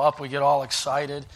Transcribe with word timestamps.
up, 0.00 0.20
we 0.20 0.28
get 0.28 0.42
all 0.42 0.62
excited. 0.62 1.26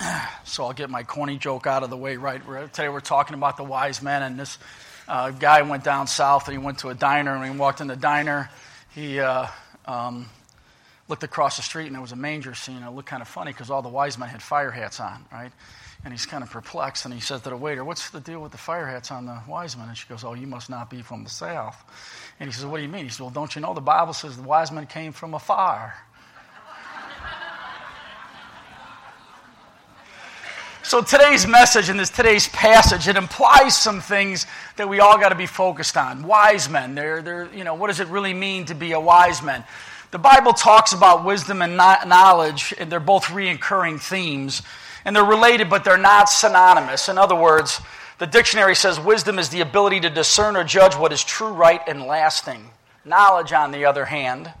So 0.44 0.64
I'll 0.64 0.72
get 0.72 0.90
my 0.90 1.04
corny 1.04 1.38
joke 1.38 1.66
out 1.66 1.82
of 1.82 1.88
the 1.88 1.96
way 1.96 2.16
right. 2.16 2.42
Today 2.74 2.88
we're 2.88 3.00
talking 3.00 3.34
about 3.34 3.56
the 3.56 3.64
wise 3.64 4.02
men, 4.02 4.22
and 4.22 4.38
this 4.38 4.58
uh, 5.08 5.30
guy 5.30 5.62
went 5.62 5.84
down 5.84 6.08
south 6.08 6.48
and 6.48 6.58
he 6.58 6.62
went 6.62 6.80
to 6.80 6.88
a 6.88 6.94
diner, 6.94 7.30
and 7.30 7.40
when 7.40 7.52
he 7.52 7.58
walked 7.58 7.80
in 7.80 7.86
the 7.86 7.96
diner, 7.96 8.50
he 8.94 9.20
uh, 9.20 9.46
um, 9.86 10.28
looked 11.08 11.22
across 11.22 11.56
the 11.56 11.62
street 11.62 11.86
and 11.86 11.94
there 11.94 12.02
was 12.02 12.12
a 12.12 12.16
manger 12.16 12.54
scene. 12.54 12.82
It 12.82 12.90
looked 12.90 13.08
kind 13.08 13.22
of 13.22 13.28
funny 13.28 13.52
because 13.52 13.70
all 13.70 13.82
the 13.82 13.88
wise 13.88 14.18
men 14.18 14.28
had 14.28 14.42
fire 14.42 14.70
hats 14.70 15.00
on, 15.00 15.24
right? 15.32 15.52
And 16.04 16.12
he's 16.12 16.26
kind 16.26 16.42
of 16.42 16.50
perplexed, 16.50 17.04
and 17.04 17.14
he 17.14 17.20
says 17.20 17.42
to 17.42 17.50
the 17.50 17.56
waiter, 17.56 17.84
What's 17.84 18.10
the 18.10 18.20
deal 18.20 18.42
with 18.42 18.50
the 18.52 18.58
fire 18.58 18.86
hats 18.86 19.12
on 19.12 19.24
the 19.24 19.38
wise 19.48 19.76
men? 19.76 19.88
And 19.88 19.96
she 19.96 20.08
goes, 20.08 20.24
Oh, 20.24 20.34
you 20.34 20.48
must 20.48 20.68
not 20.68 20.90
be 20.90 21.00
from 21.00 21.22
the 21.22 21.30
south. 21.30 21.82
And 22.40 22.48
he 22.48 22.52
says, 22.52 22.66
What 22.66 22.78
do 22.78 22.82
you 22.82 22.88
mean? 22.88 23.04
He 23.04 23.10
says, 23.10 23.20
Well, 23.20 23.30
don't 23.30 23.54
you 23.54 23.62
know 23.62 23.72
the 23.72 23.80
Bible 23.80 24.12
says 24.12 24.36
the 24.36 24.42
wise 24.42 24.72
men 24.72 24.86
came 24.86 25.12
from 25.12 25.34
afar? 25.34 25.94
So 30.92 31.00
today's 31.00 31.46
message 31.46 31.88
and 31.88 31.98
this 31.98 32.10
today's 32.10 32.48
passage, 32.48 33.08
it 33.08 33.16
implies 33.16 33.74
some 33.74 34.02
things 34.02 34.44
that 34.76 34.90
we 34.90 35.00
all 35.00 35.18
got 35.18 35.30
to 35.30 35.34
be 35.34 35.46
focused 35.46 35.96
on. 35.96 36.22
Wise 36.22 36.68
men, 36.68 36.94
they're, 36.94 37.22
they're, 37.22 37.48
you 37.54 37.64
know, 37.64 37.72
what 37.72 37.86
does 37.86 37.98
it 37.98 38.08
really 38.08 38.34
mean 38.34 38.66
to 38.66 38.74
be 38.74 38.92
a 38.92 39.00
wise 39.00 39.42
man? 39.42 39.64
The 40.10 40.18
Bible 40.18 40.52
talks 40.52 40.92
about 40.92 41.24
wisdom 41.24 41.62
and 41.62 41.78
knowledge, 41.78 42.74
and 42.78 42.92
they're 42.92 43.00
both 43.00 43.24
reoccurring 43.28 44.02
themes, 44.02 44.60
and 45.06 45.16
they're 45.16 45.24
related, 45.24 45.70
but 45.70 45.82
they're 45.82 45.96
not 45.96 46.28
synonymous. 46.28 47.08
In 47.08 47.16
other 47.16 47.36
words, 47.36 47.80
the 48.18 48.26
dictionary 48.26 48.74
says 48.74 49.00
wisdom 49.00 49.38
is 49.38 49.48
the 49.48 49.62
ability 49.62 50.00
to 50.00 50.10
discern 50.10 50.56
or 50.56 50.62
judge 50.62 50.94
what 50.94 51.10
is 51.10 51.24
true, 51.24 51.54
right, 51.54 51.80
and 51.88 52.02
lasting. 52.02 52.68
Knowledge, 53.06 53.54
on 53.54 53.72
the 53.72 53.86
other 53.86 54.04
hand, 54.04 54.52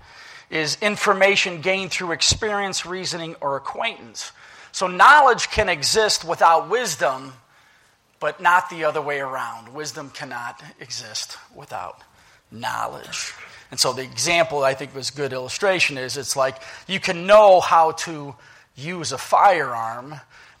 is 0.48 0.78
information 0.80 1.60
gained 1.60 1.90
through 1.90 2.12
experience, 2.12 2.86
reasoning, 2.86 3.36
or 3.42 3.56
acquaintance. 3.56 4.32
So 4.72 4.86
knowledge 4.86 5.50
can 5.50 5.68
exist 5.68 6.24
without 6.24 6.68
wisdom, 6.68 7.34
but 8.20 8.40
not 8.40 8.70
the 8.70 8.84
other 8.84 9.02
way 9.02 9.20
around. 9.20 9.74
Wisdom 9.74 10.10
cannot 10.10 10.62
exist 10.80 11.36
without 11.54 12.00
knowledge. 12.50 13.32
And 13.70 13.80
so 13.80 13.92
the 13.92 14.02
example 14.02 14.64
I 14.64 14.74
think 14.74 14.94
was 14.94 15.10
a 15.10 15.14
good 15.14 15.32
illustration 15.32 15.96
is 15.96 16.16
it's 16.16 16.36
like 16.36 16.56
you 16.86 17.00
can 17.00 17.26
know 17.26 17.60
how 17.60 17.92
to 17.92 18.34
use 18.76 19.12
a 19.12 19.18
firearm, 19.18 20.14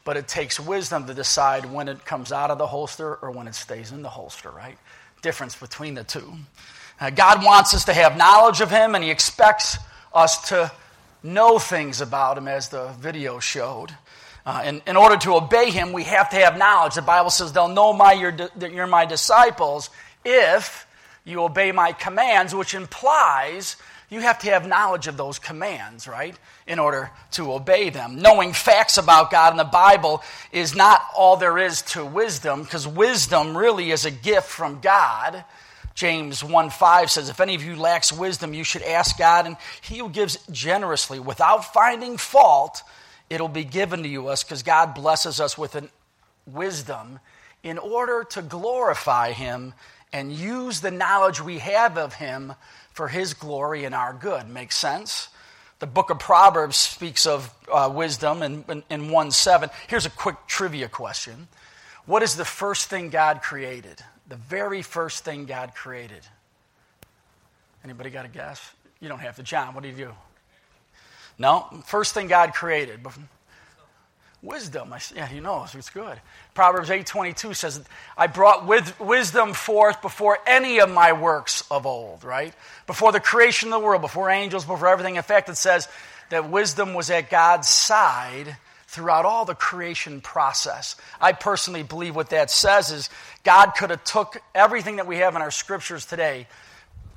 but 0.04 0.16
it 0.16 0.28
takes 0.28 0.58
wisdom 0.58 1.06
to 1.06 1.14
decide 1.14 1.66
when 1.66 1.88
it 1.88 2.04
comes 2.04 2.32
out 2.32 2.50
of 2.50 2.58
the 2.58 2.66
holster 2.66 3.16
or 3.16 3.30
when 3.30 3.46
it 3.46 3.54
stays 3.54 3.92
in 3.92 4.02
the 4.02 4.08
holster, 4.08 4.50
right? 4.50 4.78
Difference 5.22 5.56
between 5.56 5.94
the 5.94 6.04
two. 6.04 6.32
Uh, 7.00 7.10
God 7.10 7.44
wants 7.44 7.74
us 7.74 7.84
to 7.86 7.92
have 7.92 8.16
knowledge 8.16 8.60
of 8.60 8.70
Him, 8.70 8.94
and 8.94 9.02
He 9.04 9.10
expects 9.10 9.78
us 10.14 10.48
to 10.48 10.70
know 11.22 11.58
things 11.58 12.00
about 12.00 12.38
Him, 12.38 12.48
as 12.48 12.68
the 12.68 12.88
video 12.98 13.38
showed. 13.38 13.94
Uh, 14.44 14.80
in 14.86 14.96
order 14.96 15.16
to 15.16 15.34
obey 15.34 15.70
him, 15.70 15.92
we 15.92 16.02
have 16.02 16.30
to 16.30 16.36
have 16.36 16.58
knowledge. 16.58 16.96
The 16.96 17.02
Bible 17.02 17.30
says 17.30 17.52
they'll 17.52 17.68
know 17.68 17.92
my, 17.92 18.12
you're, 18.12 18.32
that 18.32 18.72
you're 18.72 18.88
my 18.88 19.04
disciples 19.04 19.88
if 20.24 20.86
you 21.24 21.42
obey 21.42 21.70
my 21.70 21.92
commands, 21.92 22.54
which 22.54 22.74
implies 22.74 23.76
you 24.10 24.20
have 24.20 24.40
to 24.40 24.50
have 24.50 24.66
knowledge 24.66 25.06
of 25.06 25.16
those 25.16 25.38
commands, 25.38 26.06
right, 26.06 26.36
in 26.66 26.78
order 26.78 27.10
to 27.30 27.52
obey 27.52 27.88
them. 27.88 28.16
Knowing 28.16 28.52
facts 28.52 28.98
about 28.98 29.30
God 29.30 29.52
in 29.52 29.56
the 29.56 29.64
Bible 29.64 30.22
is 30.50 30.74
not 30.74 31.02
all 31.16 31.36
there 31.36 31.56
is 31.56 31.82
to 31.82 32.04
wisdom, 32.04 32.62
because 32.62 32.86
wisdom 32.86 33.56
really 33.56 33.90
is 33.90 34.04
a 34.04 34.10
gift 34.10 34.48
from 34.48 34.80
God. 34.80 35.44
James 35.94 36.42
1 36.42 36.70
5 36.70 37.10
says, 37.10 37.28
If 37.28 37.40
any 37.40 37.54
of 37.54 37.62
you 37.62 37.76
lacks 37.76 38.12
wisdom, 38.12 38.52
you 38.54 38.64
should 38.64 38.82
ask 38.82 39.16
God, 39.16 39.46
and 39.46 39.56
he 39.80 39.98
who 39.98 40.08
gives 40.08 40.36
generously 40.50 41.20
without 41.20 41.72
finding 41.72 42.16
fault 42.16 42.82
it'll 43.32 43.48
be 43.48 43.64
given 43.64 44.02
to 44.02 44.08
you 44.08 44.28
us 44.28 44.44
because 44.44 44.62
God 44.62 44.94
blesses 44.94 45.40
us 45.40 45.56
with 45.56 45.74
an 45.74 45.88
wisdom 46.46 47.18
in 47.62 47.78
order 47.78 48.24
to 48.24 48.42
glorify 48.42 49.32
Him 49.32 49.72
and 50.12 50.32
use 50.32 50.80
the 50.80 50.90
knowledge 50.90 51.40
we 51.40 51.58
have 51.58 51.96
of 51.96 52.14
Him 52.14 52.52
for 52.92 53.08
His 53.08 53.32
glory 53.32 53.84
and 53.84 53.94
our 53.94 54.12
good. 54.12 54.48
Makes 54.48 54.76
sense? 54.76 55.28
The 55.78 55.86
book 55.86 56.10
of 56.10 56.18
Proverbs 56.18 56.76
speaks 56.76 57.26
of 57.26 57.52
uh, 57.72 57.90
wisdom 57.92 58.42
in, 58.42 58.64
in, 58.68 58.82
in 58.90 59.10
1 59.10 59.30
7. 59.30 59.70
Here's 59.88 60.06
a 60.06 60.10
quick 60.10 60.36
trivia 60.46 60.88
question 60.88 61.48
What 62.04 62.22
is 62.22 62.36
the 62.36 62.44
first 62.44 62.90
thing 62.90 63.08
God 63.08 63.40
created? 63.40 64.02
The 64.28 64.36
very 64.36 64.82
first 64.82 65.24
thing 65.24 65.46
God 65.46 65.74
created. 65.74 66.20
Anybody 67.82 68.10
got 68.10 68.26
a 68.26 68.28
guess? 68.28 68.72
You 69.00 69.08
don't 69.08 69.18
have 69.18 69.36
to. 69.36 69.42
John, 69.42 69.74
what 69.74 69.82
do 69.82 69.88
you 69.88 69.96
do? 69.96 70.12
No, 71.42 71.66
first 71.86 72.14
thing 72.14 72.28
God 72.28 72.54
created. 72.54 73.04
Wisdom. 74.42 74.92
I, 74.92 75.00
Yeah, 75.12 75.26
he 75.26 75.40
knows. 75.40 75.74
It's 75.74 75.90
good. 75.90 76.16
Proverbs 76.54 76.88
8.22 76.88 77.56
says, 77.56 77.84
I 78.16 78.28
brought 78.28 78.64
with 78.64 79.00
wisdom 79.00 79.52
forth 79.52 80.00
before 80.02 80.38
any 80.46 80.78
of 80.78 80.88
my 80.88 81.12
works 81.12 81.64
of 81.68 81.84
old, 81.84 82.22
right? 82.22 82.54
Before 82.86 83.10
the 83.10 83.18
creation 83.18 83.72
of 83.72 83.80
the 83.80 83.84
world, 83.84 84.02
before 84.02 84.30
angels, 84.30 84.64
before 84.64 84.86
everything. 84.86 85.16
In 85.16 85.22
fact, 85.24 85.48
it 85.48 85.56
says 85.56 85.88
that 86.30 86.48
wisdom 86.48 86.94
was 86.94 87.10
at 87.10 87.28
God's 87.28 87.66
side 87.66 88.56
throughout 88.86 89.24
all 89.24 89.44
the 89.44 89.56
creation 89.56 90.20
process. 90.20 90.94
I 91.20 91.32
personally 91.32 91.82
believe 91.82 92.14
what 92.14 92.30
that 92.30 92.52
says 92.52 92.92
is 92.92 93.10
God 93.42 93.72
could 93.76 93.90
have 93.90 94.04
took 94.04 94.40
everything 94.54 94.96
that 94.96 95.08
we 95.08 95.16
have 95.16 95.34
in 95.34 95.42
our 95.42 95.50
scriptures 95.50 96.06
today 96.06 96.46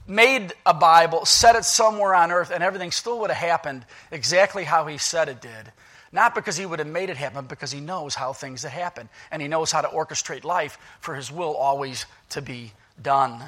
made 0.07 0.53
a 0.65 0.73
Bible, 0.73 1.25
set 1.25 1.55
it 1.55 1.65
somewhere 1.65 2.13
on 2.13 2.31
earth, 2.31 2.51
and 2.51 2.63
everything 2.63 2.91
still 2.91 3.19
would 3.19 3.31
have 3.31 3.49
happened 3.49 3.85
exactly 4.11 4.63
how 4.63 4.87
he 4.87 4.97
said 4.97 5.29
it 5.29 5.41
did. 5.41 5.71
Not 6.11 6.35
because 6.35 6.55
he 6.55 6.65
would 6.65 6.79
have 6.79 6.87
made 6.87 7.09
it 7.09 7.17
happen, 7.17 7.45
because 7.45 7.71
he 7.71 7.81
knows 7.81 8.15
how 8.15 8.31
things 8.31 8.63
have 8.63 8.71
happened. 8.71 9.09
And 9.31 9.41
he 9.41 9.47
knows 9.47 9.71
how 9.71 9.81
to 9.81 9.87
orchestrate 9.87 10.43
life 10.43 10.77
for 10.99 11.15
his 11.15 11.31
will 11.31 11.55
always 11.55 12.05
to 12.29 12.41
be 12.41 12.73
done. 13.01 13.43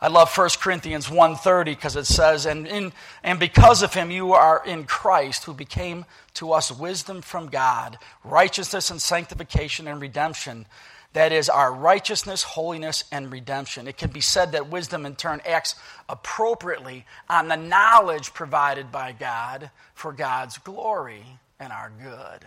I 0.00 0.08
love 0.08 0.36
1 0.36 0.50
Corinthians 0.60 1.06
1.30 1.06 1.64
because 1.64 1.96
it 1.96 2.04
says, 2.04 2.44
and, 2.46 2.66
in, 2.66 2.92
and 3.22 3.40
because 3.40 3.82
of 3.82 3.94
him 3.94 4.10
you 4.10 4.34
are 4.34 4.62
in 4.66 4.84
Christ, 4.84 5.44
who 5.44 5.54
became 5.54 6.04
to 6.34 6.52
us 6.52 6.70
wisdom 6.70 7.22
from 7.22 7.48
God, 7.48 7.98
righteousness 8.22 8.90
and 8.90 9.00
sanctification 9.00 9.88
and 9.88 10.02
redemption, 10.02 10.66
that 11.14 11.32
is 11.32 11.48
our 11.48 11.72
righteousness, 11.72 12.42
holiness, 12.42 13.04
and 13.10 13.32
redemption. 13.32 13.88
It 13.88 13.96
can 13.96 14.10
be 14.10 14.20
said 14.20 14.52
that 14.52 14.68
wisdom 14.68 15.06
in 15.06 15.14
turn 15.14 15.40
acts 15.46 15.76
appropriately 16.08 17.06
on 17.30 17.48
the 17.48 17.56
knowledge 17.56 18.34
provided 18.34 18.92
by 18.92 19.12
God 19.12 19.70
for 19.94 20.12
God's 20.12 20.58
glory 20.58 21.24
and 21.58 21.72
our 21.72 21.90
good. 22.02 22.46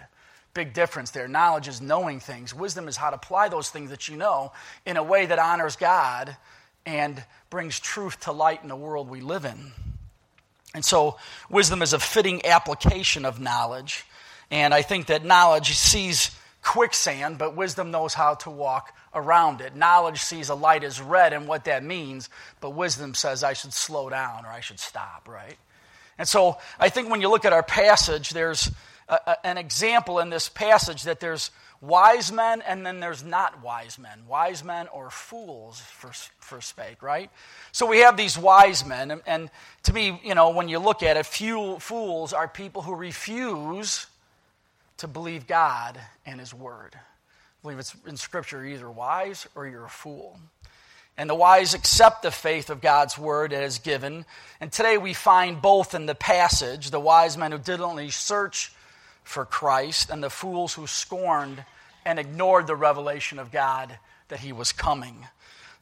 Big 0.54 0.74
difference 0.74 1.12
there. 1.12 1.30
Knowledge 1.30 1.70
is 1.70 1.82
knowing 1.82 2.20
things, 2.20 2.54
wisdom 2.54 2.88
is 2.88 2.98
how 2.98 3.10
to 3.10 3.16
apply 3.16 3.48
those 3.50 3.70
things 3.70 3.90
that 3.90 4.10
you 4.10 4.18
know 4.18 4.52
in 4.86 4.98
a 4.98 5.04
way 5.04 5.26
that 5.26 5.40
honors 5.40 5.78
God 5.78 6.36
and 6.86 7.24
brings 7.50 7.80
truth 7.80 8.20
to 8.22 8.32
light 8.32 8.64
in 8.64 8.70
the 8.70 8.76
world 8.76 9.10
we 9.10 9.22
live 9.22 9.46
in. 9.46 9.72
And 10.74 10.84
so, 10.84 11.18
wisdom 11.50 11.82
is 11.82 11.94
a 11.94 12.00
fitting 12.00 12.46
application 12.46 13.24
of 13.24 13.40
knowledge. 13.40 14.06
And 14.52 14.74
I 14.74 14.82
think 14.82 15.08
that 15.08 15.24
knowledge 15.24 15.74
sees 15.76 16.32
quicksand, 16.68 17.38
but 17.38 17.56
wisdom 17.56 17.92
knows 17.92 18.14
how 18.14 18.34
to 18.36 18.50
walk 18.50 18.94
around 19.16 19.62
it. 19.62 19.74
Knowledge 19.74 20.20
sees 20.20 20.50
a 20.50 20.56
light 20.56 20.84
as 20.84 21.00
red 21.00 21.32
and 21.32 21.48
what 21.48 21.64
that 21.64 21.82
means, 21.82 22.30
but 22.60 22.72
wisdom 22.72 23.14
says 23.14 23.42
I 23.42 23.54
should 23.54 23.72
slow 23.72 24.10
down 24.10 24.46
or 24.46 24.50
I 24.50 24.60
should 24.60 24.80
stop, 24.80 25.30
right? 25.30 25.58
And 26.18 26.28
so 26.28 26.58
I 26.78 26.90
think 26.90 27.10
when 27.10 27.22
you 27.22 27.30
look 27.30 27.46
at 27.46 27.54
our 27.54 27.64
passage, 27.64 28.32
there's 28.32 28.70
a, 29.08 29.14
a, 29.14 29.48
an 29.48 29.58
example 29.58 30.20
in 30.20 30.30
this 30.30 30.50
passage 30.50 31.04
that 31.04 31.22
there's 31.22 31.52
wise 31.80 32.34
men 32.34 32.62
and 32.68 32.86
then 32.86 33.00
there's 33.00 33.24
not 33.24 33.64
wise 33.64 33.98
men. 33.98 34.28
Wise 34.28 34.62
men 34.62 34.90
or 34.90 35.10
fools, 35.10 35.80
for, 35.80 36.12
for 36.40 36.60
spake, 36.60 37.02
right? 37.02 37.32
So 37.72 37.86
we 37.86 38.00
have 38.00 38.18
these 38.18 38.38
wise 38.38 38.86
men, 38.86 39.12
and, 39.12 39.22
and 39.26 39.50
to 39.84 39.94
me, 39.94 40.20
you 40.22 40.36
know, 40.36 40.50
when 40.50 40.68
you 40.68 40.80
look 40.80 41.02
at 41.02 41.16
it, 41.16 41.26
few, 41.26 41.80
fools 41.80 42.34
are 42.34 42.50
people 42.50 42.82
who 42.82 42.94
refuse 42.94 44.08
to 44.98 45.08
believe 45.08 45.48
God 45.48 46.00
and 46.26 46.40
His 46.40 46.54
Word. 46.54 46.96
I 46.96 47.62
believe 47.62 47.80
it's 47.80 47.96
in 48.06 48.18
Scripture, 48.18 48.58
you're 48.58 48.76
either 48.76 48.90
wise 48.90 49.48
or 49.56 49.68
you're 49.68 49.86
a 49.86 49.90
fool. 49.90 50.40
And 51.18 51.30
the 51.30 51.36
wise 51.36 51.74
accept 51.74 52.22
the 52.22 52.32
faith 52.32 52.70
of 52.70 52.82
God's 52.82 53.18
Word 53.18 53.52
as 53.52 53.80
given. 53.80 54.26
And 54.62 54.72
today 54.72 54.98
we 54.98 55.14
find 55.14 55.62
both 55.62 55.96
in 55.96 56.06
the 56.06 56.16
passage 56.16 56.92
the 56.92 57.00
wise 57.00 57.38
men 57.38 57.52
who 57.52 57.58
diligently 57.58 58.12
search 58.12 58.72
for 59.24 59.44
Christ 59.44 60.10
and 60.10 60.24
the 60.24 60.30
fools 60.30 60.74
who 60.76 60.86
scorned 60.86 61.66
and 62.06 62.20
ignored 62.20 62.68
the 62.68 62.76
revelation 62.76 63.40
of 63.40 63.52
God 63.52 63.98
that 64.28 64.40
He 64.40 64.54
was 64.54 64.72
coming. 64.72 65.26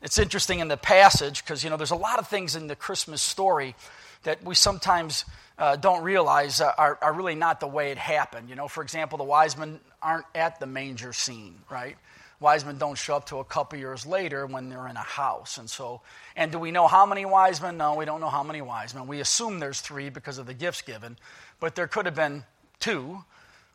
It's 0.06 0.20
interesting 0.20 0.60
in 0.60 0.68
the 0.68 0.78
passage 0.78 1.44
because, 1.44 1.64
you 1.64 1.72
know, 1.72 1.78
there's 1.78 1.90
a 1.90 1.96
lot 1.96 2.20
of 2.20 2.28
things 2.28 2.56
in 2.56 2.68
the 2.68 2.76
Christmas 2.76 3.24
story 3.24 3.74
that 4.22 4.44
we 4.44 4.54
sometimes 4.54 5.26
uh, 5.58 5.78
don't 5.78 6.04
realize 6.04 6.62
uh, 6.62 6.72
are, 6.78 7.00
are 7.02 7.12
really 7.12 7.34
not 7.34 7.60
the 7.60 7.68
way 7.68 7.90
it 7.90 7.98
happened. 7.98 8.48
You 8.48 8.56
know, 8.56 8.68
for 8.68 8.84
example, 8.84 9.18
the 9.18 9.24
wise 9.24 9.58
men 9.58 9.80
aren't 10.04 10.28
at 10.36 10.60
the 10.60 10.68
manger 10.68 11.12
scene, 11.12 11.56
right? 11.72 11.98
Wise 12.40 12.64
men 12.64 12.78
don't 12.78 13.00
show 13.00 13.16
up 13.16 13.26
till 13.26 13.40
a 13.40 13.44
couple 13.44 13.80
years 13.80 14.06
later 14.06 14.46
when 14.46 14.70
they're 14.70 14.88
in 14.88 14.96
a 14.96 15.00
house. 15.00 15.58
And 15.58 15.68
so, 15.68 16.02
and 16.36 16.52
do 16.52 16.60
we 16.60 16.70
know 16.70 16.86
how 16.86 17.08
many 17.08 17.26
wise 17.26 17.60
men? 17.60 17.78
No, 17.78 17.96
we 17.96 18.06
don't 18.06 18.22
know 18.22 18.30
how 18.30 18.44
many 18.44 18.62
wise 18.62 18.94
men. 18.94 19.08
We 19.08 19.22
assume 19.22 19.60
there's 19.60 19.82
three 19.82 20.12
because 20.12 20.38
of 20.38 20.46
the 20.46 20.54
gifts 20.54 20.84
given, 20.84 21.18
but 21.60 21.74
there 21.74 21.88
could 21.88 22.06
have 22.06 22.16
been 22.16 22.44
two, 22.80 23.24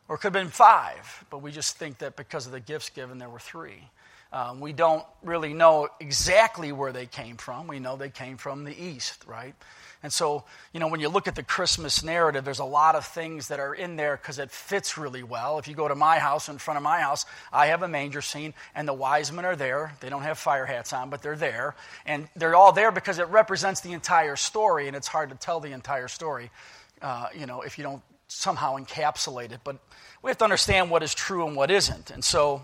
or 0.06 0.16
could 0.16 0.32
have 0.32 0.44
been 0.44 0.52
five, 0.52 1.24
but 1.28 1.42
we 1.42 1.50
just 1.50 1.76
think 1.76 1.98
that 1.98 2.14
because 2.14 2.46
of 2.46 2.52
the 2.52 2.60
gifts 2.60 2.88
given, 2.90 3.18
there 3.18 3.28
were 3.28 3.40
three. 3.40 3.90
Um, 4.32 4.60
we 4.60 4.72
don't 4.72 5.04
really 5.22 5.54
know 5.54 5.88
exactly 5.98 6.70
where 6.70 6.92
they 6.92 7.06
came 7.06 7.36
from. 7.36 7.66
We 7.66 7.80
know 7.80 7.96
they 7.96 8.10
came 8.10 8.36
from 8.36 8.64
the 8.64 8.80
east, 8.80 9.24
right? 9.26 9.54
And 10.02 10.12
so, 10.12 10.44
you 10.72 10.80
know, 10.80 10.88
when 10.88 11.00
you 11.00 11.10
look 11.10 11.28
at 11.28 11.34
the 11.34 11.42
Christmas 11.42 12.02
narrative, 12.02 12.44
there's 12.44 12.60
a 12.60 12.64
lot 12.64 12.94
of 12.94 13.04
things 13.04 13.48
that 13.48 13.60
are 13.60 13.74
in 13.74 13.96
there 13.96 14.16
because 14.16 14.38
it 14.38 14.50
fits 14.50 14.96
really 14.96 15.22
well. 15.22 15.58
If 15.58 15.68
you 15.68 15.74
go 15.74 15.88
to 15.88 15.94
my 15.94 16.18
house, 16.18 16.48
in 16.48 16.56
front 16.58 16.78
of 16.78 16.82
my 16.82 17.00
house, 17.00 17.26
I 17.52 17.66
have 17.66 17.82
a 17.82 17.88
manger 17.88 18.22
scene, 18.22 18.54
and 18.74 18.88
the 18.88 18.94
wise 18.94 19.30
men 19.30 19.44
are 19.44 19.56
there. 19.56 19.92
They 20.00 20.08
don't 20.08 20.22
have 20.22 20.38
fire 20.38 20.64
hats 20.64 20.92
on, 20.94 21.10
but 21.10 21.22
they're 21.22 21.36
there. 21.36 21.74
And 22.06 22.28
they're 22.34 22.54
all 22.54 22.72
there 22.72 22.92
because 22.92 23.18
it 23.18 23.28
represents 23.28 23.82
the 23.82 23.92
entire 23.92 24.36
story, 24.36 24.86
and 24.86 24.96
it's 24.96 25.08
hard 25.08 25.30
to 25.30 25.36
tell 25.36 25.60
the 25.60 25.72
entire 25.72 26.08
story, 26.08 26.50
uh, 27.02 27.26
you 27.36 27.44
know, 27.44 27.60
if 27.60 27.76
you 27.76 27.84
don't 27.84 28.02
somehow 28.28 28.78
encapsulate 28.78 29.52
it. 29.52 29.60
But 29.64 29.76
we 30.22 30.30
have 30.30 30.38
to 30.38 30.44
understand 30.44 30.90
what 30.90 31.02
is 31.02 31.14
true 31.14 31.46
and 31.46 31.56
what 31.56 31.70
isn't. 31.70 32.10
And 32.10 32.24
so, 32.24 32.62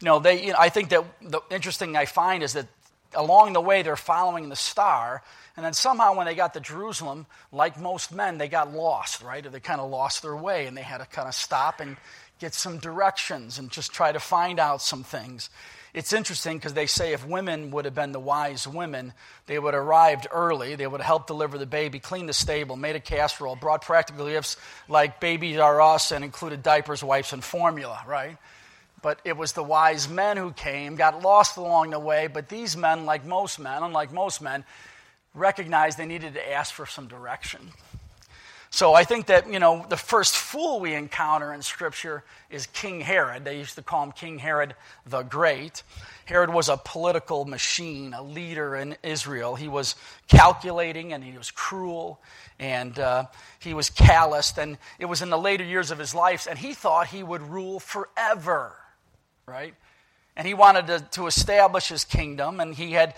you 0.00 0.06
know, 0.06 0.18
they, 0.18 0.44
you 0.46 0.52
know, 0.52 0.58
I 0.58 0.68
think 0.68 0.88
that 0.90 1.04
the 1.20 1.40
interesting 1.50 1.96
I 1.96 2.06
find 2.06 2.42
is 2.42 2.54
that 2.54 2.66
along 3.14 3.52
the 3.52 3.60
way 3.60 3.82
they're 3.82 3.96
following 3.96 4.48
the 4.48 4.56
star 4.56 5.22
and 5.56 5.66
then 5.66 5.74
somehow, 5.74 6.16
when 6.16 6.24
they 6.24 6.34
got 6.34 6.54
to 6.54 6.60
Jerusalem, 6.60 7.26
like 7.52 7.78
most 7.78 8.14
men, 8.14 8.38
they 8.38 8.48
got 8.48 8.72
lost, 8.72 9.22
right? 9.22 9.44
Or 9.44 9.50
they 9.50 9.60
kind 9.60 9.80
of 9.80 9.90
lost 9.90 10.22
their 10.22 10.34
way 10.34 10.66
and 10.66 10.74
they 10.74 10.80
had 10.80 10.98
to 10.98 11.06
kind 11.06 11.28
of 11.28 11.34
stop 11.34 11.80
and 11.80 11.98
get 12.38 12.54
some 12.54 12.78
directions 12.78 13.58
and 13.58 13.70
just 13.70 13.92
try 13.92 14.10
to 14.10 14.20
find 14.20 14.58
out 14.58 14.80
some 14.80 15.04
things. 15.04 15.50
It's 15.92 16.14
interesting 16.14 16.56
because 16.56 16.72
they 16.72 16.86
say 16.86 17.12
if 17.12 17.26
women 17.26 17.72
would 17.72 17.84
have 17.84 17.94
been 17.94 18.12
the 18.12 18.20
wise 18.20 18.66
women, 18.66 19.12
they 19.46 19.58
would 19.58 19.74
have 19.74 19.82
arrived 19.82 20.28
early. 20.30 20.76
They 20.76 20.86
would 20.86 21.02
have 21.02 21.06
helped 21.06 21.26
deliver 21.26 21.58
the 21.58 21.66
baby, 21.66 21.98
cleaned 21.98 22.30
the 22.30 22.32
stable, 22.32 22.76
made 22.76 22.96
a 22.96 23.00
casserole, 23.00 23.56
brought 23.56 23.82
practical 23.82 24.28
gifts 24.28 24.56
like 24.88 25.20
Babies 25.20 25.58
R 25.58 25.82
Us, 25.82 26.12
and 26.12 26.24
included 26.24 26.62
diapers, 26.62 27.04
wipes, 27.04 27.34
and 27.34 27.44
formula, 27.44 28.00
right? 28.06 28.38
But 29.02 29.20
it 29.24 29.36
was 29.36 29.52
the 29.52 29.62
wise 29.62 30.08
men 30.08 30.36
who 30.36 30.52
came, 30.52 30.96
got 30.96 31.22
lost 31.22 31.56
along 31.56 31.90
the 31.90 31.98
way. 31.98 32.26
But 32.26 32.48
these 32.48 32.76
men, 32.76 33.06
like 33.06 33.24
most 33.24 33.58
men, 33.58 33.82
unlike 33.82 34.12
most 34.12 34.42
men, 34.42 34.64
recognized 35.34 35.98
they 35.98 36.06
needed 36.06 36.34
to 36.34 36.52
ask 36.52 36.74
for 36.74 36.86
some 36.86 37.06
direction. 37.06 37.72
So 38.72 38.94
I 38.94 39.02
think 39.02 39.26
that, 39.26 39.52
you 39.52 39.58
know, 39.58 39.84
the 39.88 39.96
first 39.96 40.36
fool 40.36 40.78
we 40.78 40.94
encounter 40.94 41.52
in 41.52 41.60
Scripture 41.60 42.22
is 42.50 42.66
King 42.68 43.00
Herod. 43.00 43.44
They 43.44 43.58
used 43.58 43.74
to 43.74 43.82
call 43.82 44.04
him 44.04 44.12
King 44.12 44.38
Herod 44.38 44.76
the 45.04 45.22
Great. 45.22 45.82
Herod 46.24 46.54
was 46.54 46.68
a 46.68 46.76
political 46.76 47.44
machine, 47.44 48.14
a 48.14 48.22
leader 48.22 48.76
in 48.76 48.96
Israel. 49.02 49.56
He 49.56 49.66
was 49.66 49.96
calculating 50.28 51.12
and 51.12 51.24
he 51.24 51.36
was 51.36 51.50
cruel 51.50 52.20
and 52.60 52.96
uh, 53.00 53.24
he 53.58 53.74
was 53.74 53.90
calloused. 53.90 54.56
And 54.56 54.78
it 55.00 55.06
was 55.06 55.20
in 55.20 55.30
the 55.30 55.38
later 55.38 55.64
years 55.64 55.90
of 55.90 55.98
his 55.98 56.14
life, 56.14 56.46
and 56.48 56.56
he 56.56 56.72
thought 56.72 57.08
he 57.08 57.24
would 57.24 57.42
rule 57.42 57.80
forever, 57.80 58.76
right? 59.50 59.74
and 60.36 60.46
he 60.46 60.54
wanted 60.54 60.86
to, 60.86 61.00
to, 61.10 61.26
establish 61.26 61.88
his 61.88 62.04
kingdom 62.04 62.60
and 62.60 62.74
he 62.74 62.92
had 62.92 63.14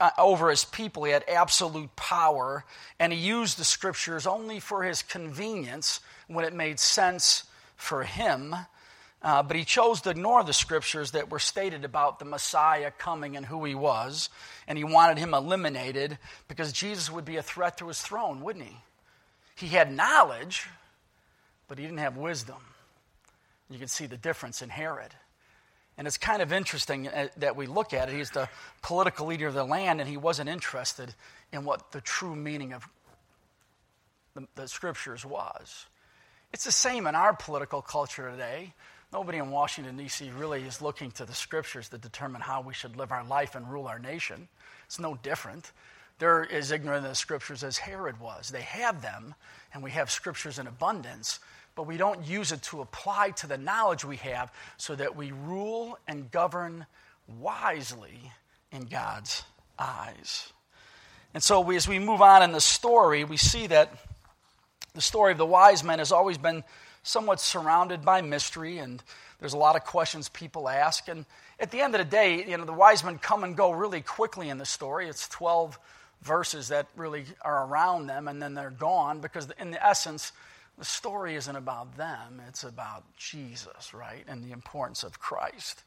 uh, 0.00 0.10
over 0.18 0.50
his 0.50 0.64
people 0.64 1.04
he 1.04 1.12
had 1.12 1.24
absolute 1.28 1.94
power 1.94 2.64
and 2.98 3.12
he 3.12 3.18
used 3.18 3.58
the 3.58 3.64
scriptures 3.64 4.26
only 4.26 4.60
for 4.60 4.82
his 4.82 5.02
convenience 5.02 6.00
when 6.26 6.44
it 6.44 6.52
made 6.52 6.80
sense 6.80 7.44
for 7.76 8.02
him 8.02 8.54
uh, 9.22 9.42
but 9.42 9.56
he 9.56 9.64
chose 9.64 10.02
to 10.02 10.10
ignore 10.10 10.44
the 10.44 10.52
scriptures 10.52 11.12
that 11.12 11.30
were 11.30 11.38
stated 11.38 11.84
about 11.84 12.18
the 12.18 12.24
messiah 12.24 12.90
coming 12.90 13.36
and 13.36 13.46
who 13.46 13.64
he 13.64 13.74
was 13.74 14.28
and 14.66 14.76
he 14.76 14.84
wanted 14.84 15.18
him 15.18 15.32
eliminated 15.34 16.18
because 16.48 16.72
jesus 16.72 17.10
would 17.10 17.24
be 17.24 17.36
a 17.36 17.42
threat 17.42 17.78
to 17.78 17.88
his 17.88 18.00
throne 18.00 18.40
wouldn't 18.40 18.64
he? 18.64 18.76
He 19.56 19.68
had 19.68 19.92
knowledge 19.92 20.66
but 21.68 21.78
he 21.78 21.84
didn't 21.84 21.98
have 21.98 22.18
wisdom. 22.18 22.58
You 23.70 23.78
can 23.78 23.88
see 23.88 24.06
the 24.06 24.16
difference 24.16 24.60
in 24.60 24.68
herod 24.68 25.14
and 25.96 26.06
it's 26.06 26.16
kind 26.16 26.42
of 26.42 26.52
interesting 26.52 27.08
uh, 27.08 27.28
that 27.36 27.56
we 27.56 27.66
look 27.66 27.94
at 27.94 28.08
it. 28.08 28.14
He's 28.14 28.30
the 28.30 28.48
political 28.82 29.26
leader 29.26 29.46
of 29.46 29.54
the 29.54 29.64
land, 29.64 30.00
and 30.00 30.08
he 30.08 30.16
wasn't 30.16 30.48
interested 30.48 31.14
in 31.52 31.64
what 31.64 31.92
the 31.92 32.00
true 32.00 32.34
meaning 32.34 32.72
of 32.72 32.88
the, 34.34 34.46
the 34.56 34.68
scriptures 34.68 35.24
was. 35.24 35.86
It's 36.52 36.64
the 36.64 36.72
same 36.72 37.06
in 37.06 37.14
our 37.14 37.34
political 37.34 37.82
culture 37.82 38.30
today. 38.30 38.74
Nobody 39.12 39.38
in 39.38 39.50
Washington, 39.50 39.96
D.C. 39.96 40.30
really 40.36 40.62
is 40.62 40.82
looking 40.82 41.12
to 41.12 41.24
the 41.24 41.34
scriptures 41.34 41.88
to 41.90 41.98
determine 41.98 42.40
how 42.40 42.62
we 42.62 42.74
should 42.74 42.96
live 42.96 43.12
our 43.12 43.24
life 43.24 43.54
and 43.54 43.70
rule 43.70 43.86
our 43.86 44.00
nation. 44.00 44.48
It's 44.86 44.98
no 44.98 45.16
different. 45.22 45.70
They're 46.18 46.50
as 46.52 46.70
ignorant 46.70 47.04
of 47.04 47.10
the 47.10 47.16
scriptures 47.16 47.62
as 47.62 47.78
Herod 47.78 48.20
was. 48.20 48.50
They 48.50 48.62
have 48.62 49.02
them, 49.02 49.34
and 49.72 49.82
we 49.82 49.92
have 49.92 50.10
scriptures 50.10 50.58
in 50.58 50.66
abundance, 50.66 51.40
but 51.74 51.86
we 51.86 51.96
don't 51.96 52.26
use 52.26 52.52
it 52.52 52.62
to 52.62 52.80
apply 52.80 53.30
to 53.30 53.46
the 53.46 53.58
knowledge 53.58 54.04
we 54.04 54.16
have 54.16 54.52
so 54.76 54.94
that 54.94 55.16
we 55.16 55.32
rule 55.32 55.98
and 56.06 56.30
govern 56.30 56.86
wisely 57.40 58.32
in 58.70 58.84
God's 58.84 59.42
eyes. 59.78 60.52
And 61.32 61.42
so, 61.42 61.60
we, 61.60 61.76
as 61.76 61.88
we 61.88 61.98
move 61.98 62.22
on 62.22 62.42
in 62.42 62.52
the 62.52 62.60
story, 62.60 63.24
we 63.24 63.36
see 63.36 63.66
that 63.66 63.92
the 64.94 65.00
story 65.00 65.32
of 65.32 65.38
the 65.38 65.46
wise 65.46 65.82
men 65.82 65.98
has 65.98 66.12
always 66.12 66.38
been 66.38 66.62
somewhat 67.02 67.40
surrounded 67.40 68.04
by 68.04 68.22
mystery, 68.22 68.78
and 68.78 69.02
there's 69.40 69.52
a 69.52 69.58
lot 69.58 69.74
of 69.74 69.84
questions 69.84 70.28
people 70.28 70.68
ask. 70.68 71.08
And 71.08 71.26
at 71.58 71.72
the 71.72 71.80
end 71.80 71.94
of 71.94 71.98
the 71.98 72.04
day, 72.04 72.48
you 72.48 72.56
know, 72.56 72.64
the 72.64 72.72
wise 72.72 73.02
men 73.02 73.18
come 73.18 73.42
and 73.42 73.56
go 73.56 73.72
really 73.72 74.00
quickly 74.00 74.48
in 74.48 74.58
the 74.58 74.64
story. 74.64 75.08
It's 75.08 75.28
12 75.28 75.78
verses 76.22 76.68
that 76.68 76.86
really 76.96 77.24
are 77.42 77.66
around 77.66 78.06
them, 78.06 78.28
and 78.28 78.40
then 78.40 78.54
they're 78.54 78.70
gone 78.70 79.20
because, 79.20 79.48
in 79.58 79.72
the 79.72 79.84
essence, 79.84 80.32
the 80.78 80.84
story 80.84 81.36
isn't 81.36 81.56
about 81.56 81.96
them, 81.96 82.42
it's 82.48 82.64
about 82.64 83.04
Jesus, 83.16 83.94
right? 83.94 84.24
And 84.26 84.44
the 84.44 84.52
importance 84.52 85.04
of 85.04 85.20
Christ. 85.20 85.82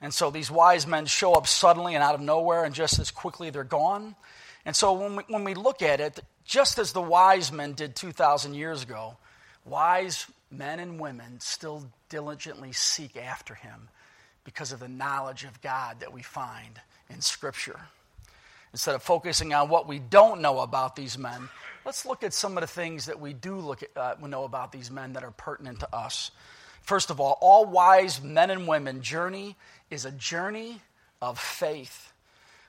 And 0.00 0.12
so 0.12 0.30
these 0.30 0.50
wise 0.50 0.86
men 0.86 1.06
show 1.06 1.34
up 1.34 1.46
suddenly 1.46 1.94
and 1.94 2.02
out 2.02 2.14
of 2.14 2.20
nowhere, 2.20 2.64
and 2.64 2.74
just 2.74 2.98
as 2.98 3.10
quickly 3.10 3.50
they're 3.50 3.64
gone. 3.64 4.14
And 4.64 4.74
so 4.74 4.92
when 4.92 5.16
we, 5.16 5.22
when 5.28 5.44
we 5.44 5.54
look 5.54 5.82
at 5.82 6.00
it, 6.00 6.20
just 6.44 6.78
as 6.78 6.92
the 6.92 7.02
wise 7.02 7.52
men 7.52 7.72
did 7.72 7.94
2,000 7.96 8.54
years 8.54 8.82
ago, 8.82 9.16
wise 9.64 10.26
men 10.50 10.80
and 10.80 11.00
women 11.00 11.40
still 11.40 11.84
diligently 12.08 12.72
seek 12.72 13.16
after 13.16 13.54
him 13.54 13.88
because 14.44 14.72
of 14.72 14.80
the 14.80 14.88
knowledge 14.88 15.44
of 15.44 15.60
God 15.60 16.00
that 16.00 16.12
we 16.12 16.22
find 16.22 16.80
in 17.10 17.20
Scripture. 17.20 17.80
Instead 18.72 18.94
of 18.94 19.02
focusing 19.02 19.54
on 19.54 19.68
what 19.68 19.88
we 19.88 19.98
don't 19.98 20.40
know 20.40 20.60
about 20.60 20.96
these 20.96 21.16
men, 21.16 21.48
let's 21.84 22.04
look 22.04 22.22
at 22.22 22.34
some 22.34 22.56
of 22.56 22.60
the 22.60 22.66
things 22.66 23.06
that 23.06 23.20
we 23.20 23.32
do 23.32 23.56
look 23.56 23.82
at, 23.82 23.90
uh, 23.96 24.26
know 24.26 24.44
about 24.44 24.72
these 24.72 24.90
men 24.90 25.14
that 25.14 25.24
are 25.24 25.30
pertinent 25.30 25.80
to 25.80 25.94
us. 25.94 26.30
First 26.82 27.10
of 27.10 27.20
all, 27.20 27.38
all 27.40 27.64
wise 27.64 28.22
men 28.22 28.50
and 28.50 28.68
women 28.68 29.02
journey 29.02 29.56
is 29.90 30.04
a 30.04 30.10
journey 30.10 30.80
of 31.22 31.38
faith. 31.38 32.12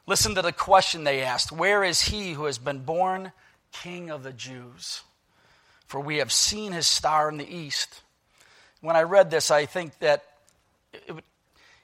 Listen 0.05 0.35
to 0.35 0.41
the 0.41 0.53
question 0.53 1.03
they 1.03 1.21
asked 1.21 1.51
Where 1.51 1.83
is 1.83 2.01
he 2.01 2.33
who 2.33 2.45
has 2.45 2.57
been 2.57 2.79
born 2.79 3.31
King 3.71 4.09
of 4.09 4.23
the 4.23 4.33
Jews? 4.33 5.01
For 5.85 5.99
we 5.99 6.17
have 6.17 6.31
seen 6.31 6.71
his 6.71 6.87
star 6.87 7.29
in 7.29 7.37
the 7.37 7.47
east. 7.47 8.01
When 8.81 8.95
I 8.95 9.03
read 9.03 9.31
this, 9.31 9.51
I 9.51 9.65
think 9.65 9.97
that 9.99 10.23
it 10.93 11.13
would, 11.13 11.23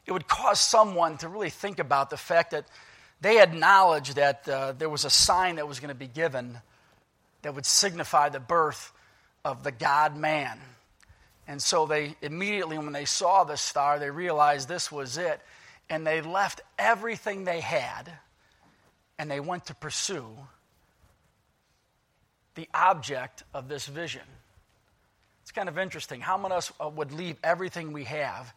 it 0.06 0.12
would 0.12 0.28
cause 0.28 0.60
someone 0.60 1.18
to 1.18 1.28
really 1.28 1.50
think 1.50 1.80
about 1.80 2.10
the 2.10 2.18
fact 2.18 2.52
that 2.52 2.66
they 3.24 3.36
had 3.36 3.54
knowledge 3.54 4.16
that 4.16 4.48
uh, 4.50 4.74
there 4.74 4.90
was 4.90 5.06
a 5.06 5.10
sign 5.10 5.56
that 5.56 5.66
was 5.66 5.80
going 5.80 5.88
to 5.90 5.96
be 5.96 6.08
given 6.08 6.60
that 7.42 7.56
would 7.56 7.66
signify 7.66 8.28
the 8.28 8.42
birth 8.42 8.92
of 9.46 9.64
the 9.64 9.72
God 9.72 10.18
man. 10.18 10.60
And 11.48 11.62
so 11.62 11.86
they 11.86 12.18
immediately, 12.22 12.78
when 12.78 12.92
they 12.92 13.06
saw 13.06 13.46
the 13.46 13.56
star, 13.56 13.98
they 13.98 14.10
realized 14.10 14.68
this 14.68 14.92
was 14.92 15.18
it. 15.18 15.40
And 15.90 16.06
they 16.06 16.20
left 16.20 16.60
everything 16.78 17.46
they 17.46 17.62
had 17.62 18.12
and 19.18 19.32
they 19.32 19.40
went 19.40 19.68
to 19.68 19.76
pursue 19.76 20.28
the 22.56 22.68
object 22.74 23.44
of 23.54 23.70
this 23.70 23.88
vision. 23.88 24.22
It's 25.44 25.52
kind 25.52 25.70
of 25.70 25.78
interesting. 25.78 26.20
How 26.20 26.38
many 26.38 26.54
of 26.54 26.58
us 26.58 26.74
uh, 26.78 26.90
would 26.90 27.14
leave 27.14 27.38
everything 27.42 27.94
we 27.94 28.04
have 28.04 28.54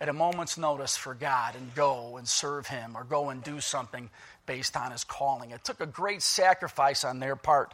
at 0.00 0.08
a 0.08 0.12
moment's 0.12 0.58
notice 0.58 0.96
for 0.96 1.14
God 1.14 1.54
and 1.56 1.74
go 1.74 2.16
and 2.16 2.28
serve 2.28 2.66
Him 2.66 2.96
or 2.96 3.04
go 3.04 3.30
and 3.30 3.42
do 3.42 3.60
something 3.60 4.10
based 4.46 4.76
on 4.76 4.92
His 4.92 5.04
calling? 5.04 5.50
It 5.50 5.64
took 5.64 5.80
a 5.80 5.86
great 5.86 6.22
sacrifice 6.22 7.04
on 7.04 7.18
their 7.18 7.36
part 7.36 7.72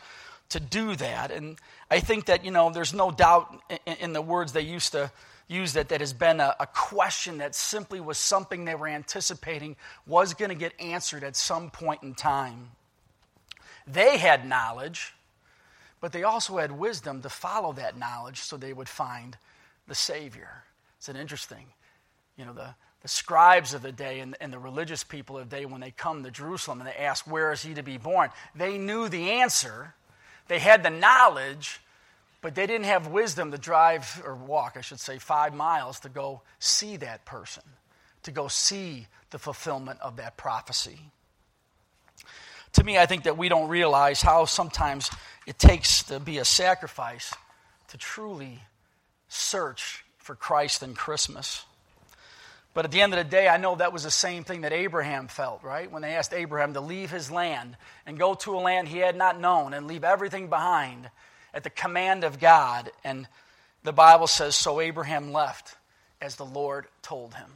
to 0.51 0.61
do 0.61 0.95
that. 0.97 1.31
And 1.31 1.59
I 1.91 2.01
think 2.01 2.27
that, 2.27 2.45
you 2.45 2.51
know, 2.51 2.71
there's 2.71 2.95
no 2.95 3.11
doubt 3.11 3.63
in, 3.87 3.95
in 3.95 4.13
the 4.13 4.23
words 4.23 4.53
they 4.53 4.61
used 4.61 4.93
to 4.93 5.11
use 5.49 5.73
that 5.75 5.89
that 5.89 6.01
has 6.01 6.13
been 6.13 6.41
a, 6.41 6.55
a 6.61 6.67
question 6.67 7.39
that 7.39 7.55
simply 7.55 8.01
was 8.01 8.19
something 8.19 8.65
they 8.65 8.75
were 8.75 8.89
anticipating 8.89 9.77
was 10.07 10.35
going 10.35 10.51
to 10.51 10.55
get 10.55 10.73
answered 10.81 11.25
at 11.25 11.37
some 11.37 11.71
point 11.71 12.03
in 12.03 12.15
time. 12.15 12.71
They 13.87 14.19
had 14.19 14.47
knowledge, 14.47 15.15
but 16.01 16.13
they 16.13 16.23
also 16.23 16.59
had 16.59 16.73
wisdom 16.73 17.23
to 17.23 17.29
follow 17.29 17.73
that 17.75 17.99
knowledge 17.99 18.41
so 18.41 18.57
they 18.57 18.73
would 18.73 18.89
find 18.89 19.37
the 19.89 19.95
Savior. 19.95 20.65
It's 20.99 21.09
an 21.09 21.17
interesting, 21.17 21.67
you 22.37 22.45
know, 22.45 22.53
the, 22.53 22.75
the 23.03 23.09
scribes 23.09 23.75
of 23.75 23.83
the 23.83 23.93
day 23.93 24.21
and, 24.21 24.37
and, 24.41 24.53
the 24.53 24.59
religious 24.59 25.05
people 25.05 25.39
of 25.39 25.51
the 25.51 25.57
day, 25.57 25.65
when 25.67 25.81
they 25.81 25.91
come 25.91 26.23
to 26.25 26.31
Jerusalem 26.31 26.81
and 26.81 26.89
they 26.89 26.95
ask, 26.95 27.27
Where 27.27 27.53
is 27.53 27.63
he 27.63 27.75
to 27.75 27.83
be 27.83 27.99
born? 27.99 28.31
They 28.55 28.79
knew 28.79 29.09
the 29.09 29.31
answer, 29.31 29.95
they 30.49 30.59
had 30.59 30.83
the 30.83 30.91
knowledge, 30.91 31.81
But 32.41 32.55
they 32.55 32.67
didn't 32.67 32.87
have 32.87 33.07
wisdom 33.07 33.51
to 33.53 33.59
drive, 33.59 34.23
or 34.25 34.35
walk, 34.35 34.77
I 34.77 34.81
should 34.81 35.01
say, 35.01 35.19
five 35.19 35.55
miles 35.55 36.01
to 36.01 36.09
go 36.09 36.43
see 36.59 36.97
that 36.99 37.25
person, 37.25 37.63
to 38.25 38.33
go 38.33 38.49
see 38.49 39.07
the 39.31 39.39
fulfillment 39.39 40.01
of 40.01 40.17
that 40.17 40.37
prophecy. 40.37 40.99
To 42.75 42.85
me, 42.85 42.97
I 42.97 43.07
think 43.07 43.25
that 43.25 43.37
we 43.37 43.49
don't 43.49 43.69
realize 43.69 44.23
how 44.23 44.47
sometimes 44.47 45.11
it 45.47 45.59
takes 45.59 46.05
to 46.05 46.19
be 46.19 46.39
a 46.39 46.45
sacrifice 46.45 47.35
to 47.89 47.99
truly 47.99 48.61
search 49.29 50.05
for 50.17 50.35
Christ 50.35 50.83
in 50.83 50.95
Christmas. 50.95 51.65
But 52.75 52.87
at 52.87 52.91
the 52.91 53.03
end 53.03 53.13
of 53.13 53.19
the 53.19 53.25
day, 53.25 53.49
I 53.49 53.59
know 53.59 53.75
that 53.77 53.93
was 53.93 54.05
the 54.05 54.11
same 54.11 54.45
thing 54.45 54.63
that 54.63 54.73
Abraham 54.73 55.29
felt, 55.29 55.63
right? 55.63 55.91
When 55.91 56.01
they 56.01 56.15
asked 56.15 56.33
Abraham 56.33 56.73
to 56.73 56.81
leave 56.81 57.11
his 57.11 57.31
land 57.31 57.77
and 58.07 58.19
go 58.19 58.35
to 58.35 58.57
a 58.57 58.61
land 58.61 58.89
he 58.89 58.99
had 58.99 59.17
not 59.17 59.39
known 59.39 59.75
and 59.75 59.87
leave 59.87 60.05
everything 60.05 60.49
behind 60.49 61.11
at 61.53 61.65
the 61.65 61.71
command 61.71 62.25
of 62.25 62.41
God. 62.41 62.91
And 63.05 63.29
the 63.83 63.93
Bible 63.93 64.27
says, 64.27 64.57
So 64.57 64.81
Abraham 64.81 65.33
left 65.33 65.77
as 66.21 66.37
the 66.37 66.47
Lord 66.47 66.87
told 67.03 67.35
him. 67.35 67.51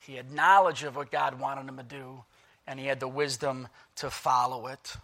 He 0.00 0.14
had 0.14 0.32
knowledge 0.32 0.82
of 0.82 0.96
what 0.96 1.10
God 1.10 1.38
wanted 1.38 1.68
him 1.68 1.76
to 1.76 1.82
do, 1.82 2.24
and 2.66 2.80
he 2.80 2.86
had 2.86 3.00
the 3.00 3.08
wisdom 3.08 3.68
to 3.96 4.08
follow 4.08 4.68
it. 4.68 4.96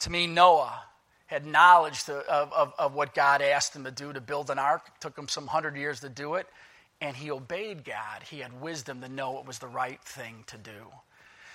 To 0.00 0.10
me, 0.10 0.26
Noah 0.26 0.82
had 1.24 1.46
knowledge 1.46 2.04
to, 2.04 2.18
of, 2.18 2.52
of, 2.52 2.74
of 2.78 2.94
what 2.94 3.14
God 3.14 3.40
asked 3.40 3.74
him 3.74 3.84
to 3.84 3.90
do 3.90 4.12
to 4.12 4.20
build 4.20 4.50
an 4.50 4.58
ark. 4.58 4.82
It 4.86 5.00
took 5.00 5.16
him 5.16 5.26
some 5.26 5.46
hundred 5.46 5.76
years 5.76 6.00
to 6.00 6.10
do 6.10 6.34
it 6.34 6.46
and 7.00 7.16
he 7.16 7.30
obeyed 7.30 7.84
God. 7.84 8.22
He 8.30 8.40
had 8.40 8.60
wisdom 8.60 9.00
to 9.02 9.08
know 9.08 9.38
it 9.38 9.46
was 9.46 9.58
the 9.58 9.66
right 9.66 10.00
thing 10.02 10.44
to 10.48 10.56
do. 10.56 10.92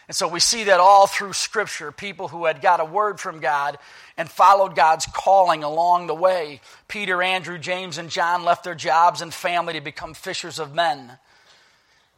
And 0.07 0.15
so 0.15 0.27
we 0.27 0.39
see 0.39 0.65
that 0.65 0.79
all 0.79 1.07
through 1.07 1.33
Scripture, 1.33 1.91
people 1.91 2.27
who 2.27 2.45
had 2.45 2.62
got 2.62 2.79
a 2.79 2.86
word 2.86 3.19
from 3.19 3.39
God 3.39 3.77
and 4.17 4.29
followed 4.29 4.75
God's 4.75 5.05
calling 5.05 5.63
along 5.63 6.07
the 6.07 6.15
way. 6.15 6.60
Peter, 6.88 7.21
Andrew, 7.24 7.57
James, 7.57 7.98
and 7.98 8.10
John 8.10 8.43
left 8.43 8.63
their 8.63 8.75
jobs 8.75 9.21
and 9.21 9.33
family 9.33 9.74
to 9.74 9.81
become 9.81 10.13
fishers 10.13 10.60
of 10.60 10.75
men. 10.75 11.17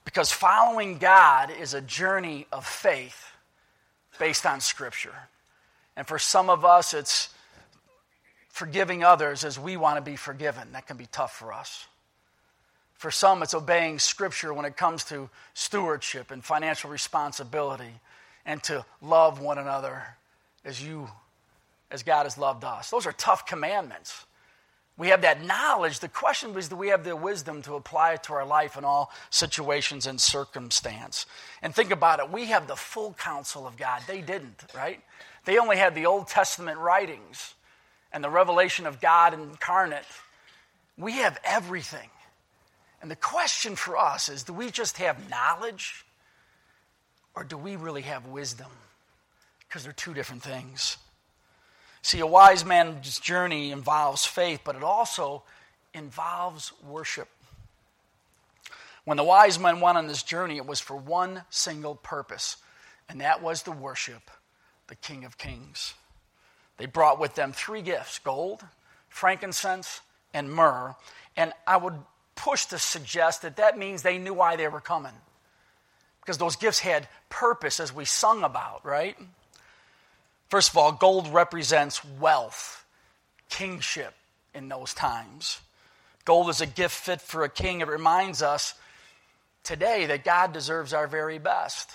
Because 0.05 0.31
following 0.31 0.97
God 0.97 1.51
is 1.51 1.73
a 1.73 1.81
journey 1.81 2.47
of 2.51 2.65
faith 2.65 3.31
based 4.17 4.45
on 4.45 4.59
Scripture. 4.59 5.29
And 5.95 6.07
for 6.07 6.17
some 6.17 6.49
of 6.49 6.65
us, 6.65 6.93
it's 6.93 7.29
forgiving 8.49 9.03
others 9.03 9.43
as 9.43 9.59
we 9.59 9.77
want 9.77 9.97
to 9.97 10.01
be 10.01 10.15
forgiven. 10.15 10.71
That 10.71 10.87
can 10.87 10.97
be 10.97 11.05
tough 11.05 11.35
for 11.37 11.53
us. 11.53 11.85
For 13.03 13.12
some, 13.12 13.43
it's 13.43 13.53
obeying 13.53 14.00
Scripture 14.00 14.53
when 14.53 14.63
it 14.63 14.77
comes 14.77 15.03
to 15.10 15.29
stewardship 15.53 16.31
and 16.31 16.41
financial 16.41 16.89
responsibility 16.89 18.00
and 18.45 18.63
to 18.63 18.86
love 19.01 19.41
one 19.41 19.57
another 19.57 20.01
as 20.63 20.81
you, 20.81 21.10
as 21.91 22.01
God 22.01 22.24
has 22.24 22.38
loved 22.38 22.63
us. 22.63 22.91
Those 22.91 23.05
are 23.05 23.12
tough 23.12 23.45
commandments. 23.45 24.25
We 24.95 25.10
have 25.10 25.24
that 25.24 25.43
knowledge. 25.43 26.00
The 26.00 26.07
question 26.07 26.57
is 26.57 26.69
do 26.69 26.77
we 26.77 26.88
have 26.88 27.03
the 27.03 27.13
wisdom 27.13 27.62
to 27.63 27.74
apply 27.75 28.13
it 28.13 28.24
to 28.24 28.36
our 28.36 28.45
life 28.45 28.77
in 28.77 28.86
all 28.86 29.12
situations 29.29 30.07
and 30.07 30.22
circumstance? 30.22 31.25
And 31.62 31.75
think 31.75 31.91
about 31.91 32.22
it. 32.22 32.31
We 32.31 32.45
have 32.45 32.67
the 32.67 32.77
full 32.77 33.13
counsel 33.19 33.67
of 33.67 33.75
God. 33.75 34.01
They 34.07 34.22
didn't, 34.22 34.63
right? 34.74 35.01
They 35.43 35.57
only 35.57 35.75
had 35.75 35.93
the 35.93 36.05
Old 36.05 36.29
Testament 36.29 36.79
writings 36.79 37.53
and 38.13 38.24
the 38.24 38.29
revelation 38.29 38.86
of 38.86 39.01
God 39.01 39.33
incarnate. 39.33 40.05
We 40.98 41.17
have 41.17 41.38
everything. 41.43 42.10
And 43.03 43.12
the 43.12 43.17
question 43.17 43.75
for 43.75 43.98
us 43.98 44.29
is 44.29 44.43
do 44.43 44.53
we 44.53 44.72
just 44.72 44.98
have 44.98 45.29
knowledge 45.29 46.05
or 47.36 47.43
do 47.43 47.57
we 47.57 47.75
really 47.75 48.03
have 48.03 48.27
wisdom? 48.27 48.72
Because 49.60 49.83
they're 49.83 49.91
two 49.91 50.13
different 50.13 50.41
things. 50.41 50.95
See, 52.01 52.22
a 52.22 52.25
wise 52.25 52.63
man's 52.63 53.19
journey 53.19 53.72
involves 53.72 54.24
faith, 54.24 54.62
but 54.63 54.77
it 54.77 54.83
also 54.83 55.43
involves 55.93 56.72
worship. 56.81 57.27
When 59.03 59.17
the 59.17 59.24
wise 59.25 59.60
men 59.60 59.81
went 59.81 59.98
on 59.98 60.07
this 60.07 60.24
journey, 60.24 60.55
it 60.55 60.65
was 60.65 60.79
for 60.79 60.95
one 60.95 61.43
single 61.50 61.95
purpose, 61.95 62.55
and 63.10 63.19
that 63.19 63.43
was 63.43 63.63
to 63.63 63.72
worship 63.72 64.31
the 64.88 64.95
King 64.95 65.25
of 65.25 65.38
Kings. 65.38 65.93
They 66.77 66.86
brought 66.86 67.19
with 67.19 67.36
them 67.36 67.51
three 67.51 67.81
gifts 67.81 68.19
gold, 68.19 68.63
frankincense, 69.10 70.00
and 70.33 70.50
myrrh. 70.50 70.95
And 71.36 71.51
I 71.67 71.75
would 71.77 71.95
push 72.35 72.65
to 72.67 72.79
suggest 72.79 73.41
that 73.43 73.57
that 73.57 73.77
means 73.77 74.01
they 74.01 74.17
knew 74.17 74.33
why 74.33 74.55
they 74.55 74.67
were 74.67 74.81
coming. 74.81 75.13
Because 76.21 76.37
those 76.37 76.55
gifts 76.55 76.79
had 76.79 77.07
purpose, 77.29 77.79
as 77.79 77.93
we 77.93 78.05
sung 78.05 78.43
about, 78.43 78.85
right? 78.85 79.17
First 80.49 80.69
of 80.69 80.77
all, 80.77 80.91
gold 80.91 81.27
represents 81.33 82.03
wealth, 82.19 82.85
kingship 83.49 84.13
in 84.53 84.69
those 84.69 84.93
times. 84.93 85.59
Gold 86.25 86.49
is 86.49 86.61
a 86.61 86.65
gift 86.65 86.95
fit 86.95 87.21
for 87.21 87.43
a 87.43 87.49
king. 87.49 87.81
It 87.81 87.87
reminds 87.87 88.41
us 88.41 88.73
today 89.63 90.05
that 90.05 90.23
God 90.23 90.53
deserves 90.53 90.93
our 90.93 91.07
very 91.07 91.39
best. 91.39 91.91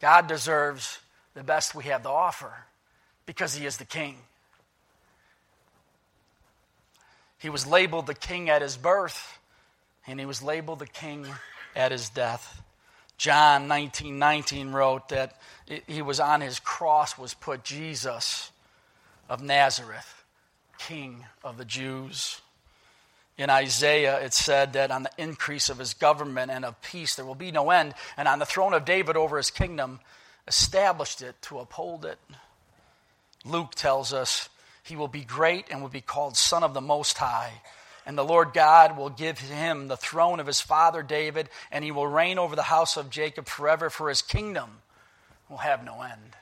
God 0.00 0.26
deserves 0.26 0.98
the 1.34 1.42
best 1.42 1.74
we 1.74 1.84
have 1.84 2.02
to 2.04 2.08
offer 2.08 2.52
because 3.26 3.54
He 3.54 3.66
is 3.66 3.76
the 3.76 3.84
king. 3.84 4.16
He 7.44 7.50
was 7.50 7.66
labeled 7.66 8.06
the 8.06 8.14
king 8.14 8.48
at 8.48 8.62
his 8.62 8.78
birth, 8.78 9.38
and 10.06 10.18
he 10.18 10.24
was 10.24 10.42
labeled 10.42 10.78
the 10.78 10.86
king 10.86 11.26
at 11.76 11.92
his 11.92 12.08
death. 12.08 12.62
John 13.18 13.68
19 13.68 14.18
19 14.18 14.72
wrote 14.72 15.10
that 15.10 15.36
he 15.86 16.00
was 16.00 16.20
on 16.20 16.40
his 16.40 16.58
cross 16.58 17.18
was 17.18 17.34
put 17.34 17.62
Jesus 17.62 18.50
of 19.28 19.42
Nazareth, 19.42 20.24
King 20.78 21.26
of 21.42 21.58
the 21.58 21.66
Jews. 21.66 22.40
In 23.36 23.50
Isaiah, 23.50 24.20
it 24.20 24.32
said 24.32 24.72
that 24.72 24.90
on 24.90 25.02
the 25.02 25.12
increase 25.18 25.68
of 25.68 25.76
his 25.76 25.92
government 25.92 26.50
and 26.50 26.64
of 26.64 26.80
peace 26.80 27.14
there 27.14 27.26
will 27.26 27.34
be 27.34 27.52
no 27.52 27.68
end, 27.68 27.92
and 28.16 28.26
on 28.26 28.38
the 28.38 28.46
throne 28.46 28.72
of 28.72 28.86
David 28.86 29.18
over 29.18 29.36
his 29.36 29.50
kingdom, 29.50 30.00
established 30.48 31.20
it 31.20 31.34
to 31.42 31.58
uphold 31.58 32.06
it. 32.06 32.18
Luke 33.44 33.74
tells 33.74 34.14
us 34.14 34.48
he 34.84 34.96
will 34.96 35.08
be 35.08 35.24
great 35.24 35.66
and 35.70 35.80
will 35.80 35.88
be 35.88 36.02
called 36.02 36.36
Son 36.36 36.62
of 36.62 36.74
the 36.74 36.80
Most 36.80 37.16
High. 37.16 37.62
And 38.06 38.18
the 38.18 38.24
Lord 38.24 38.52
God 38.52 38.98
will 38.98 39.08
give 39.08 39.38
him 39.38 39.88
the 39.88 39.96
throne 39.96 40.40
of 40.40 40.46
his 40.46 40.60
father 40.60 41.02
David, 41.02 41.48
and 41.72 41.82
he 41.82 41.90
will 41.90 42.06
reign 42.06 42.38
over 42.38 42.54
the 42.54 42.62
house 42.62 42.98
of 42.98 43.08
Jacob 43.08 43.46
forever, 43.46 43.88
for 43.88 44.10
his 44.10 44.20
kingdom 44.20 44.82
will 45.48 45.56
have 45.56 45.82
no 45.82 46.02
end. 46.02 46.36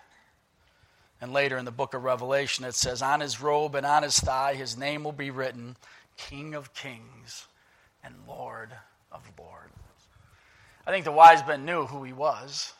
And 1.20 1.32
later 1.32 1.56
in 1.56 1.64
the 1.64 1.70
book 1.70 1.94
of 1.94 2.02
Revelation, 2.02 2.64
it 2.64 2.74
says, 2.74 3.00
On 3.00 3.20
his 3.20 3.40
robe 3.40 3.76
and 3.76 3.86
on 3.86 4.02
his 4.02 4.18
thigh, 4.18 4.54
his 4.54 4.76
name 4.76 5.04
will 5.04 5.12
be 5.12 5.30
written 5.30 5.76
King 6.16 6.54
of 6.54 6.74
Kings 6.74 7.46
and 8.02 8.14
Lord 8.26 8.70
of 9.12 9.22
Lords. 9.38 9.72
I 10.84 10.90
think 10.90 11.04
the 11.04 11.12
wise 11.12 11.46
men 11.46 11.64
knew 11.64 11.86
who 11.86 12.02
he 12.02 12.12
was. 12.12 12.72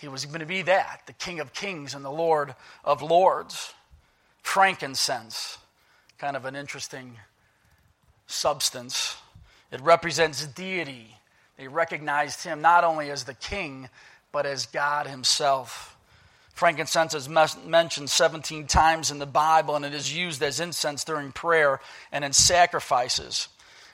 He 0.00 0.08
was 0.08 0.24
going 0.24 0.40
to 0.40 0.46
be 0.46 0.62
that, 0.62 1.02
the 1.04 1.12
King 1.12 1.40
of 1.40 1.52
Kings 1.52 1.94
and 1.94 2.02
the 2.02 2.10
Lord 2.10 2.54
of 2.86 3.02
Lords 3.02 3.74
frankincense, 4.44 5.58
kind 6.18 6.36
of 6.36 6.44
an 6.44 6.54
interesting 6.54 7.16
substance. 8.28 9.16
It 9.72 9.80
represents 9.80 10.46
deity. 10.46 11.16
They 11.58 11.66
recognized 11.66 12.44
him 12.44 12.60
not 12.60 12.84
only 12.84 13.10
as 13.10 13.24
the 13.24 13.34
king, 13.34 13.88
but 14.30 14.46
as 14.46 14.66
God 14.66 15.08
himself. 15.08 15.96
Frankincense 16.52 17.14
is 17.14 17.28
mentioned 17.28 18.10
17 18.10 18.68
times 18.68 19.10
in 19.10 19.18
the 19.18 19.26
Bible, 19.26 19.74
and 19.74 19.84
it 19.84 19.94
is 19.94 20.16
used 20.16 20.40
as 20.40 20.60
incense 20.60 21.02
during 21.02 21.32
prayer 21.32 21.80
and 22.12 22.24
in 22.24 22.32
sacrifices. 22.32 23.48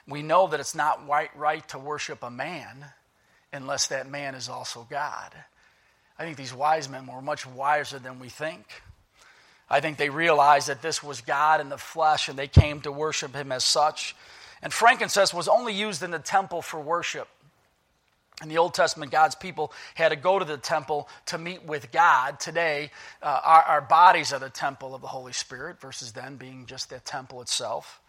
We 0.07 0.23
know 0.23 0.49
that 0.49 0.61
it's 0.61 0.75
not 0.75 1.09
right, 1.09 1.31
right 1.35 1.67
to 1.69 1.79
worship 1.79 2.23
a 2.23 2.31
man 2.31 2.85
unless 3.51 3.87
that 3.87 4.11
man 4.11 4.35
is 4.35 4.51
also 4.51 4.87
God. 4.91 5.33
I 6.19 6.25
think 6.25 6.37
these 6.37 6.53
wise 6.53 6.87
men 6.89 7.07
were 7.07 7.23
much 7.23 7.47
wiser 7.47 7.99
than 7.99 8.19
we 8.19 8.29
think. 8.29 8.67
I 9.71 9.81
think 9.81 9.99
they 9.99 10.11
realized 10.11 10.69
that 10.69 10.83
this 10.83 11.03
was 11.03 11.21
God 11.21 11.61
in 11.61 11.69
the 11.69 11.79
flesh 11.79 12.29
and 12.29 12.39
they 12.39 12.49
came 12.49 12.81
to 12.81 12.91
worship 12.91 13.35
him 13.35 13.53
as 13.53 13.65
such. 13.65 14.17
And 14.63 14.73
frankincense 14.73 15.33
was 15.33 15.47
only 15.47 15.73
used 15.73 16.03
in 16.03 16.11
the 16.11 16.19
temple 16.19 16.61
for 16.61 16.81
worship. 16.81 17.29
In 18.43 18.49
the 18.49 18.59
Old 18.59 18.75
Testament, 18.75 19.13
God's 19.13 19.35
people 19.35 19.73
had 19.95 20.09
to 20.09 20.17
go 20.17 20.39
to 20.39 20.45
the 20.45 20.57
temple 20.57 21.09
to 21.27 21.39
meet 21.39 21.65
with 21.65 21.93
God. 21.93 22.41
Today, 22.41 22.91
uh, 23.23 23.41
our, 23.45 23.63
our 23.63 23.81
bodies 23.83 24.33
are 24.33 24.39
the 24.39 24.51
temple 24.51 24.95
of 24.95 25.03
the 25.03 25.09
Holy 25.09 25.35
Spirit 25.35 25.81
versus 25.81 26.13
then 26.13 26.37
being 26.37 26.65
just 26.67 26.89
the 26.89 27.01
temple 27.01 27.43
itself. 27.43 28.00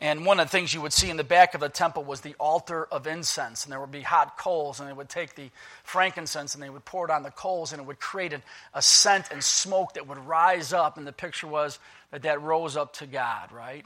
And 0.00 0.24
one 0.24 0.40
of 0.40 0.46
the 0.46 0.50
things 0.50 0.72
you 0.72 0.80
would 0.80 0.94
see 0.94 1.10
in 1.10 1.18
the 1.18 1.24
back 1.24 1.52
of 1.52 1.60
the 1.60 1.68
temple 1.68 2.04
was 2.04 2.22
the 2.22 2.34
altar 2.40 2.86
of 2.90 3.06
incense. 3.06 3.64
And 3.64 3.72
there 3.72 3.80
would 3.80 3.90
be 3.90 4.00
hot 4.00 4.38
coals, 4.38 4.80
and 4.80 4.88
they 4.88 4.94
would 4.94 5.10
take 5.10 5.34
the 5.34 5.50
frankincense 5.84 6.54
and 6.54 6.62
they 6.62 6.70
would 6.70 6.86
pour 6.86 7.04
it 7.04 7.10
on 7.10 7.22
the 7.22 7.30
coals, 7.30 7.72
and 7.72 7.80
it 7.82 7.84
would 7.84 8.00
create 8.00 8.32
a, 8.32 8.40
a 8.72 8.80
scent 8.80 9.26
and 9.30 9.44
smoke 9.44 9.94
that 9.94 10.08
would 10.08 10.18
rise 10.18 10.72
up. 10.72 10.96
And 10.96 11.06
the 11.06 11.12
picture 11.12 11.46
was 11.46 11.78
that 12.12 12.22
that 12.22 12.40
rose 12.40 12.78
up 12.78 12.94
to 12.94 13.06
God, 13.06 13.52
right? 13.52 13.84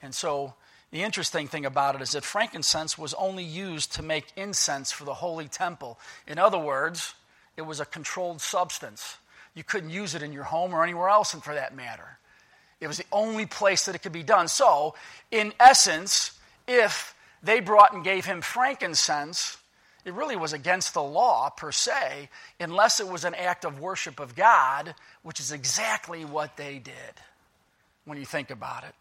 And 0.00 0.14
so 0.14 0.54
the 0.92 1.02
interesting 1.02 1.48
thing 1.48 1.66
about 1.66 1.96
it 1.96 2.00
is 2.00 2.12
that 2.12 2.24
frankincense 2.24 2.96
was 2.96 3.12
only 3.14 3.44
used 3.44 3.94
to 3.94 4.02
make 4.02 4.26
incense 4.36 4.92
for 4.92 5.04
the 5.04 5.14
holy 5.14 5.48
temple. 5.48 5.98
In 6.28 6.38
other 6.38 6.58
words, 6.58 7.14
it 7.56 7.62
was 7.62 7.80
a 7.80 7.84
controlled 7.84 8.40
substance. 8.40 9.16
You 9.54 9.64
couldn't 9.64 9.90
use 9.90 10.14
it 10.14 10.22
in 10.22 10.32
your 10.32 10.44
home 10.44 10.72
or 10.72 10.84
anywhere 10.84 11.08
else, 11.08 11.34
and 11.34 11.42
for 11.42 11.54
that 11.54 11.74
matter. 11.74 12.19
It 12.80 12.86
was 12.86 12.98
the 12.98 13.06
only 13.12 13.46
place 13.46 13.84
that 13.84 13.94
it 13.94 14.02
could 14.02 14.12
be 14.12 14.22
done. 14.22 14.48
So, 14.48 14.94
in 15.30 15.52
essence, 15.60 16.38
if 16.66 17.14
they 17.42 17.60
brought 17.60 17.92
and 17.92 18.02
gave 18.02 18.24
him 18.24 18.40
frankincense, 18.40 19.58
it 20.04 20.14
really 20.14 20.36
was 20.36 20.52
against 20.52 20.94
the 20.94 21.02
law 21.02 21.50
per 21.50 21.72
se, 21.72 22.30
unless 22.58 23.00
it 23.00 23.08
was 23.08 23.24
an 23.24 23.34
act 23.34 23.64
of 23.64 23.80
worship 23.80 24.18
of 24.18 24.34
God, 24.34 24.94
which 25.22 25.40
is 25.40 25.52
exactly 25.52 26.24
what 26.24 26.56
they 26.56 26.78
did 26.78 26.94
when 28.06 28.16
you 28.16 28.24
think 28.24 28.50
about 28.50 28.84
it. 28.84 28.94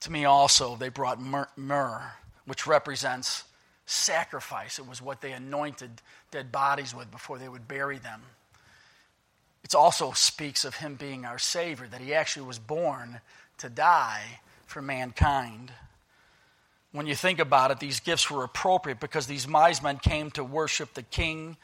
To 0.00 0.12
me, 0.12 0.24
also, 0.24 0.76
they 0.76 0.88
brought 0.88 1.20
myrrh, 1.56 2.12
which 2.44 2.66
represents 2.66 3.44
sacrifice. 3.86 4.78
It 4.78 4.86
was 4.86 5.02
what 5.02 5.20
they 5.20 5.32
anointed 5.32 5.90
dead 6.30 6.52
bodies 6.52 6.94
with 6.94 7.10
before 7.10 7.38
they 7.38 7.48
would 7.48 7.66
bury 7.66 7.98
them. 7.98 8.22
It 9.64 9.74
also 9.74 10.12
speaks 10.12 10.64
of 10.64 10.76
him 10.76 10.94
being 10.94 11.24
our 11.24 11.38
Savior, 11.38 11.88
that 11.88 12.00
he 12.00 12.14
actually 12.14 12.46
was 12.46 12.58
born 12.58 13.20
to 13.58 13.68
die 13.68 14.40
for 14.66 14.82
mankind. 14.82 15.72
When 16.92 17.06
you 17.06 17.14
think 17.14 17.38
about 17.40 17.70
it, 17.70 17.80
these 17.80 17.98
gifts 17.98 18.30
were 18.30 18.44
appropriate 18.44 19.00
because 19.00 19.26
these 19.26 19.48
wise 19.48 19.82
men 19.82 19.98
came 19.98 20.30
to 20.32 20.44
worship 20.44 20.94
the 20.94 21.02
king. 21.02 21.56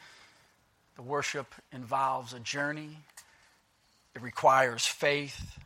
The 0.95 1.03
worship 1.03 1.53
involves 1.71 2.33
a 2.33 2.39
journey, 2.39 2.97
it 4.13 4.21
requires 4.21 4.85
faith. 4.85 5.57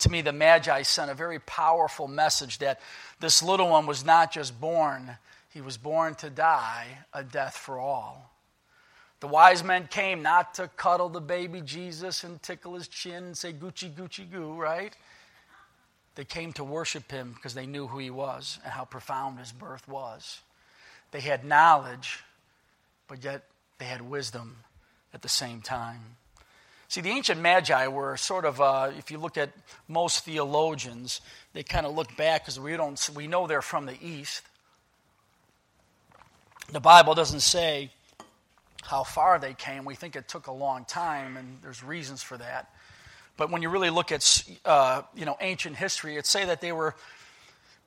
To 0.00 0.10
me, 0.10 0.22
the 0.22 0.32
Magi 0.32 0.82
sent 0.82 1.10
a 1.10 1.14
very 1.14 1.38
powerful 1.38 2.08
message 2.08 2.58
that 2.58 2.80
this 3.20 3.42
little 3.42 3.68
one 3.68 3.86
was 3.86 4.04
not 4.04 4.32
just 4.32 4.60
born, 4.60 5.16
he 5.50 5.60
was 5.60 5.76
born 5.76 6.14
to 6.16 6.30
die 6.30 6.98
a 7.12 7.22
death 7.24 7.56
for 7.56 7.78
all. 7.78 8.29
The 9.20 9.28
wise 9.28 9.62
men 9.62 9.86
came 9.86 10.22
not 10.22 10.54
to 10.54 10.68
cuddle 10.76 11.10
the 11.10 11.20
baby 11.20 11.60
Jesus 11.60 12.24
and 12.24 12.42
tickle 12.42 12.74
his 12.74 12.88
chin 12.88 13.24
and 13.24 13.36
say, 13.36 13.52
Gucci, 13.52 13.92
Gucci, 13.92 14.30
goo, 14.30 14.54
right? 14.54 14.96
They 16.14 16.24
came 16.24 16.52
to 16.54 16.64
worship 16.64 17.10
him 17.10 17.32
because 17.34 17.54
they 17.54 17.66
knew 17.66 17.86
who 17.86 17.98
he 17.98 18.10
was 18.10 18.58
and 18.64 18.72
how 18.72 18.84
profound 18.84 19.38
his 19.38 19.52
birth 19.52 19.86
was. 19.86 20.40
They 21.10 21.20
had 21.20 21.44
knowledge, 21.44 22.24
but 23.08 23.22
yet 23.22 23.44
they 23.78 23.84
had 23.84 24.02
wisdom 24.02 24.56
at 25.12 25.22
the 25.22 25.28
same 25.28 25.60
time. 25.60 26.16
See, 26.88 27.02
the 27.02 27.10
ancient 27.10 27.40
magi 27.40 27.86
were 27.86 28.16
sort 28.16 28.44
of, 28.44 28.60
uh, 28.60 28.90
if 28.98 29.10
you 29.10 29.18
look 29.18 29.36
at 29.36 29.50
most 29.86 30.24
theologians, 30.24 31.20
they 31.52 31.62
kind 31.62 31.86
of 31.86 31.94
look 31.94 32.16
back 32.16 32.42
because 32.42 32.58
we, 32.58 32.76
don't, 32.76 33.10
we 33.14 33.26
know 33.26 33.46
they're 33.46 33.62
from 33.62 33.86
the 33.86 33.96
east. 34.02 34.42
The 36.72 36.80
Bible 36.80 37.14
doesn't 37.14 37.40
say 37.40 37.90
how 38.90 39.04
far 39.04 39.38
they 39.38 39.54
came. 39.54 39.84
We 39.84 39.94
think 39.94 40.16
it 40.16 40.28
took 40.28 40.48
a 40.48 40.52
long 40.52 40.84
time, 40.84 41.36
and 41.36 41.58
there's 41.62 41.82
reasons 41.82 42.22
for 42.22 42.36
that. 42.36 42.74
But 43.36 43.50
when 43.50 43.62
you 43.62 43.70
really 43.70 43.88
look 43.88 44.12
at 44.12 44.44
uh, 44.64 45.02
you 45.14 45.24
know, 45.24 45.36
ancient 45.40 45.76
history, 45.76 46.16
it 46.16 46.26
say 46.26 46.44
that 46.44 46.60
they 46.60 46.72
were 46.72 46.96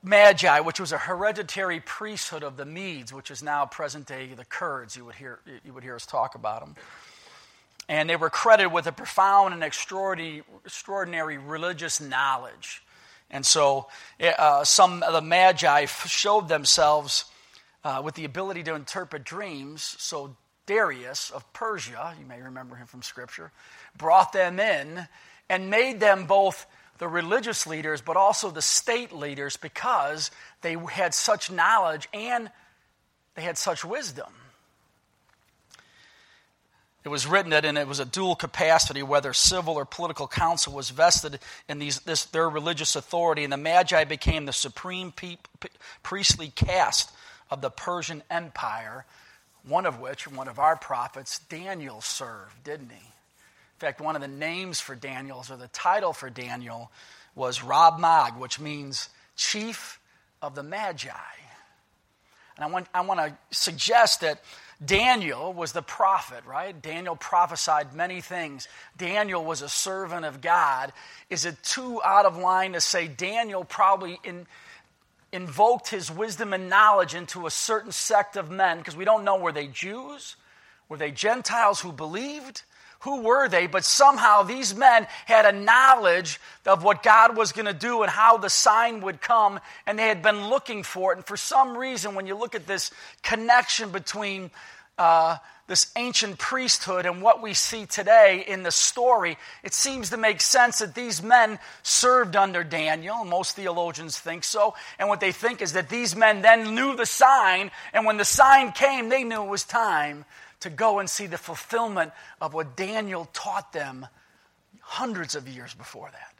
magi, 0.02 0.60
which 0.60 0.80
was 0.80 0.92
a 0.92 0.98
hereditary 0.98 1.80
priesthood 1.80 2.42
of 2.42 2.56
the 2.56 2.64
Medes, 2.64 3.12
which 3.12 3.30
is 3.30 3.42
now 3.42 3.66
present 3.66 4.06
day 4.06 4.28
the 4.34 4.44
Kurds. 4.44 4.96
You 4.96 5.04
would 5.04 5.14
hear, 5.14 5.40
you 5.64 5.72
would 5.72 5.84
hear 5.84 5.94
us 5.94 6.06
talk 6.06 6.34
about 6.34 6.60
them. 6.60 6.74
And 7.88 8.08
they 8.08 8.16
were 8.16 8.30
credited 8.30 8.72
with 8.72 8.86
a 8.86 8.92
profound 8.92 9.52
and 9.52 9.62
extraordinary, 9.62 11.38
religious 11.38 12.00
knowledge. 12.00 12.82
And 13.30 13.44
so 13.44 13.88
uh, 14.38 14.64
some 14.64 15.02
of 15.02 15.12
the 15.12 15.20
magi 15.20 15.84
showed 15.84 16.48
themselves 16.48 17.26
uh, 17.84 18.00
with 18.02 18.14
the 18.14 18.24
ability 18.24 18.62
to 18.64 18.74
interpret 18.74 19.24
dreams. 19.24 19.96
So 19.98 20.36
Darius 20.66 21.30
of 21.30 21.50
Persia, 21.52 22.14
you 22.18 22.26
may 22.26 22.40
remember 22.40 22.76
him 22.76 22.86
from 22.86 23.02
Scripture, 23.02 23.52
brought 23.96 24.32
them 24.32 24.58
in 24.58 25.06
and 25.48 25.70
made 25.70 26.00
them 26.00 26.26
both 26.26 26.66
the 26.98 27.08
religious 27.08 27.66
leaders 27.66 28.00
but 28.00 28.16
also 28.16 28.50
the 28.50 28.62
state 28.62 29.12
leaders 29.12 29.56
because 29.56 30.30
they 30.62 30.76
had 30.90 31.12
such 31.12 31.50
knowledge 31.50 32.08
and 32.12 32.50
they 33.34 33.42
had 33.42 33.58
such 33.58 33.84
wisdom. 33.84 34.32
It 37.04 37.10
was 37.10 37.26
written 37.26 37.50
that 37.50 37.66
and 37.66 37.76
it 37.76 37.86
was 37.86 38.00
a 38.00 38.06
dual 38.06 38.34
capacity, 38.34 39.02
whether 39.02 39.34
civil 39.34 39.74
or 39.74 39.84
political 39.84 40.26
council 40.26 40.72
was 40.72 40.88
vested 40.88 41.38
in 41.68 41.78
these, 41.78 42.00
this, 42.00 42.24
their 42.24 42.48
religious 42.48 42.96
authority, 42.96 43.44
and 43.44 43.52
the 43.52 43.58
Magi 43.58 44.04
became 44.04 44.46
the 44.46 44.54
supreme 44.54 45.12
pe- 45.12 45.36
priestly 46.02 46.48
caste 46.48 47.12
of 47.50 47.60
the 47.60 47.68
Persian 47.68 48.22
Empire, 48.30 49.04
one 49.66 49.86
of 49.86 50.00
which, 50.00 50.26
one 50.28 50.48
of 50.48 50.58
our 50.58 50.76
prophets, 50.76 51.38
Daniel 51.38 52.00
served, 52.00 52.62
didn't 52.64 52.90
he? 52.90 53.06
In 53.06 53.78
fact, 53.78 54.00
one 54.00 54.14
of 54.14 54.22
the 54.22 54.28
names 54.28 54.80
for 54.80 54.94
Daniel's, 54.94 55.50
or 55.50 55.56
the 55.56 55.68
title 55.68 56.12
for 56.12 56.30
Daniel, 56.30 56.90
was 57.34 57.62
Rab 57.62 57.98
Mag, 57.98 58.36
which 58.36 58.60
means 58.60 59.08
chief 59.36 59.98
of 60.40 60.54
the 60.54 60.62
Magi. 60.62 61.10
And 62.56 62.64
I 62.64 62.68
want, 62.68 62.86
I 62.94 63.00
want 63.00 63.20
to 63.20 63.36
suggest 63.50 64.20
that 64.20 64.40
Daniel 64.84 65.52
was 65.52 65.72
the 65.72 65.82
prophet, 65.82 66.44
right? 66.46 66.80
Daniel 66.80 67.16
prophesied 67.16 67.94
many 67.94 68.20
things. 68.20 68.68
Daniel 68.96 69.44
was 69.44 69.62
a 69.62 69.68
servant 69.68 70.24
of 70.24 70.40
God. 70.40 70.92
Is 71.30 71.44
it 71.44 71.62
too 71.62 72.00
out 72.04 72.26
of 72.26 72.36
line 72.36 72.72
to 72.74 72.80
say 72.80 73.08
Daniel 73.08 73.64
probably 73.64 74.20
in, 74.24 74.46
invoked 75.34 75.88
his 75.88 76.10
wisdom 76.10 76.52
and 76.52 76.70
knowledge 76.70 77.14
into 77.14 77.46
a 77.46 77.50
certain 77.50 77.92
sect 77.92 78.36
of 78.36 78.50
men 78.50 78.78
because 78.78 78.96
we 78.96 79.04
don't 79.04 79.24
know 79.24 79.36
were 79.36 79.52
they 79.52 79.66
Jews? 79.66 80.36
Were 80.88 80.96
they 80.96 81.10
Gentiles 81.10 81.80
who 81.80 81.92
believed? 81.92 82.62
Who 83.00 83.20
were 83.20 83.48
they? 83.48 83.66
But 83.66 83.84
somehow 83.84 84.44
these 84.44 84.74
men 84.74 85.06
had 85.26 85.44
a 85.44 85.58
knowledge 85.58 86.40
of 86.64 86.82
what 86.82 87.02
God 87.02 87.36
was 87.36 87.52
going 87.52 87.66
to 87.66 87.74
do 87.74 88.02
and 88.02 88.10
how 88.10 88.38
the 88.38 88.48
sign 88.48 89.02
would 89.02 89.20
come, 89.20 89.60
and 89.86 89.98
they 89.98 90.08
had 90.08 90.22
been 90.22 90.48
looking 90.48 90.82
for 90.82 91.12
it. 91.12 91.16
And 91.16 91.26
for 91.26 91.36
some 91.36 91.76
reason, 91.76 92.14
when 92.14 92.26
you 92.26 92.34
look 92.34 92.54
at 92.54 92.66
this 92.66 92.90
connection 93.22 93.90
between 93.90 94.50
uh, 94.98 95.38
this 95.66 95.90
ancient 95.96 96.38
priesthood 96.38 97.06
and 97.06 97.22
what 97.22 97.42
we 97.42 97.54
see 97.54 97.86
today 97.86 98.44
in 98.46 98.62
the 98.62 98.70
story, 98.70 99.38
it 99.62 99.72
seems 99.72 100.10
to 100.10 100.16
make 100.16 100.40
sense 100.40 100.80
that 100.80 100.94
these 100.94 101.22
men 101.22 101.58
served 101.82 102.36
under 102.36 102.62
Daniel. 102.62 103.24
Most 103.24 103.56
theologians 103.56 104.18
think 104.18 104.44
so. 104.44 104.74
And 104.98 105.08
what 105.08 105.20
they 105.20 105.32
think 105.32 105.62
is 105.62 105.72
that 105.72 105.88
these 105.88 106.14
men 106.14 106.42
then 106.42 106.74
knew 106.74 106.94
the 106.96 107.06
sign, 107.06 107.70
and 107.92 108.04
when 108.04 108.18
the 108.18 108.24
sign 108.24 108.72
came, 108.72 109.08
they 109.08 109.24
knew 109.24 109.42
it 109.42 109.48
was 109.48 109.64
time 109.64 110.26
to 110.60 110.70
go 110.70 110.98
and 110.98 111.08
see 111.08 111.26
the 111.26 111.38
fulfillment 111.38 112.12
of 112.40 112.54
what 112.54 112.76
Daniel 112.76 113.28
taught 113.32 113.72
them 113.72 114.06
hundreds 114.80 115.34
of 115.34 115.48
years 115.48 115.72
before 115.74 116.10
that. 116.12 116.34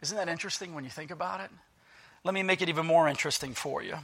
Isn't 0.00 0.16
that 0.16 0.28
interesting 0.28 0.74
when 0.74 0.84
you 0.84 0.90
think 0.90 1.10
about 1.10 1.40
it? 1.40 1.50
Let 2.24 2.34
me 2.34 2.44
make 2.44 2.62
it 2.62 2.68
even 2.68 2.86
more 2.86 3.08
interesting 3.08 3.52
for 3.52 3.82
you. 3.82 3.96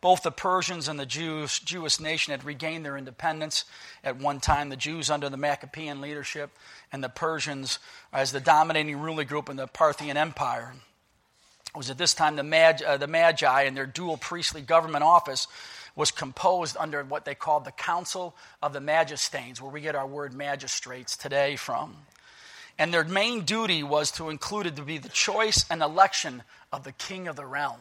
Both 0.00 0.22
the 0.22 0.30
Persians 0.30 0.86
and 0.86 0.98
the 0.98 1.06
Jews, 1.06 1.58
Jewish 1.58 1.98
nation 1.98 2.30
had 2.30 2.44
regained 2.44 2.84
their 2.84 2.96
independence 2.96 3.64
at 4.04 4.16
one 4.16 4.38
time. 4.38 4.68
The 4.68 4.76
Jews 4.76 5.10
under 5.10 5.28
the 5.28 5.36
Maccabean 5.36 6.00
leadership, 6.00 6.50
and 6.92 7.02
the 7.02 7.08
Persians 7.08 7.80
as 8.12 8.30
the 8.30 8.40
dominating 8.40 9.00
ruling 9.00 9.26
group 9.26 9.48
in 9.48 9.56
the 9.56 9.66
Parthian 9.66 10.16
Empire. 10.16 10.74
It 11.74 11.76
was 11.76 11.90
at 11.90 11.98
this 11.98 12.14
time 12.14 12.36
the, 12.36 12.44
Mag, 12.44 12.82
uh, 12.82 12.96
the 12.96 13.08
Magi 13.08 13.62
and 13.62 13.76
their 13.76 13.86
dual 13.86 14.16
priestly 14.16 14.62
government 14.62 15.04
office 15.04 15.48
was 15.96 16.10
composed 16.12 16.76
under 16.78 17.02
what 17.02 17.24
they 17.24 17.34
called 17.34 17.64
the 17.64 17.72
Council 17.72 18.36
of 18.62 18.72
the 18.72 18.80
Magistanes, 18.80 19.60
where 19.60 19.70
we 19.70 19.80
get 19.80 19.96
our 19.96 20.06
word 20.06 20.32
magistrates 20.32 21.16
today 21.16 21.56
from. 21.56 21.96
And 22.78 22.94
their 22.94 23.02
main 23.02 23.42
duty 23.42 23.82
was 23.82 24.12
to 24.12 24.30
include 24.30 24.66
it 24.66 24.76
to 24.76 24.82
be 24.82 24.98
the 24.98 25.08
choice 25.08 25.64
and 25.68 25.82
election 25.82 26.44
of 26.72 26.84
the 26.84 26.92
king 26.92 27.26
of 27.26 27.34
the 27.34 27.44
realm. 27.44 27.80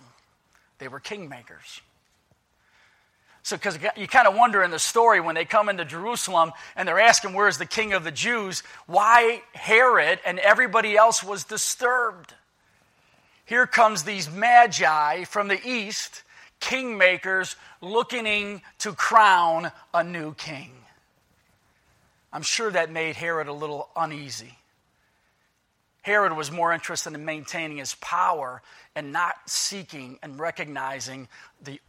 They 0.79 0.87
were 0.87 0.99
kingmakers. 0.99 1.81
So, 3.47 3.55
because 3.55 3.79
you 3.95 4.09
kind 4.09 4.27
of 4.27 4.35
wonder 4.35 4.61
in 4.61 4.71
the 4.71 4.77
story 4.77 5.21
when 5.21 5.33
they 5.33 5.45
come 5.45 5.69
into 5.69 5.85
Jerusalem 5.85 6.51
and 6.75 6.85
they're 6.85 6.99
asking, 6.99 7.33
Where's 7.33 7.57
the 7.57 7.65
king 7.65 7.93
of 7.93 8.03
the 8.03 8.11
Jews? 8.11 8.61
why 8.87 9.41
Herod 9.53 10.19
and 10.25 10.37
everybody 10.37 10.97
else 10.97 11.23
was 11.23 11.45
disturbed. 11.45 12.33
Here 13.45 13.65
comes 13.65 14.03
these 14.03 14.29
magi 14.29 15.23
from 15.23 15.47
the 15.47 15.65
east, 15.65 16.23
kingmakers, 16.59 17.55
looking 17.79 18.63
to 18.79 18.91
crown 18.91 19.71
a 19.93 20.03
new 20.03 20.33
king. 20.33 20.73
I'm 22.33 22.41
sure 22.41 22.69
that 22.69 22.91
made 22.91 23.15
Herod 23.15 23.47
a 23.47 23.53
little 23.53 23.87
uneasy. 23.95 24.57
Herod 26.01 26.33
was 26.35 26.51
more 26.51 26.73
interested 26.73 27.13
in 27.13 27.23
maintaining 27.23 27.77
his 27.77 27.95
power 27.95 28.61
and 28.93 29.13
not 29.13 29.35
seeking 29.45 30.19
and 30.21 30.37
recognizing 30.37 31.29
the 31.63 31.79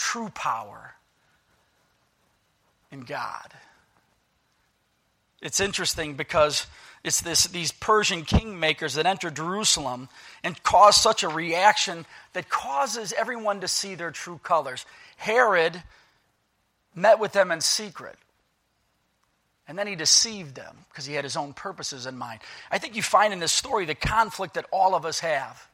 true 0.00 0.30
power 0.30 0.94
in 2.90 3.00
God. 3.00 3.52
It's 5.42 5.60
interesting 5.60 6.14
because 6.14 6.66
it's 7.02 7.20
this, 7.22 7.44
these 7.44 7.72
Persian 7.72 8.24
kingmakers 8.24 8.94
that 8.96 9.06
enter 9.06 9.30
Jerusalem 9.30 10.08
and 10.44 10.60
cause 10.62 10.96
such 10.96 11.22
a 11.22 11.28
reaction 11.28 12.04
that 12.34 12.48
causes 12.48 13.12
everyone 13.12 13.60
to 13.60 13.68
see 13.68 13.94
their 13.94 14.10
true 14.10 14.38
colors. 14.42 14.84
Herod 15.16 15.82
met 16.94 17.18
with 17.18 17.32
them 17.32 17.50
in 17.50 17.60
secret. 17.60 18.16
And 19.66 19.78
then 19.78 19.86
he 19.86 19.94
deceived 19.94 20.56
them 20.56 20.76
because 20.88 21.06
he 21.06 21.14
had 21.14 21.24
his 21.24 21.36
own 21.36 21.52
purposes 21.52 22.04
in 22.04 22.18
mind. 22.18 22.40
I 22.70 22.78
think 22.78 22.96
you 22.96 23.02
find 23.02 23.32
in 23.32 23.38
this 23.38 23.52
story 23.52 23.86
the 23.86 23.94
conflict 23.94 24.54
that 24.54 24.66
all 24.72 24.94
of 24.94 25.06
us 25.06 25.20
have. 25.20 25.68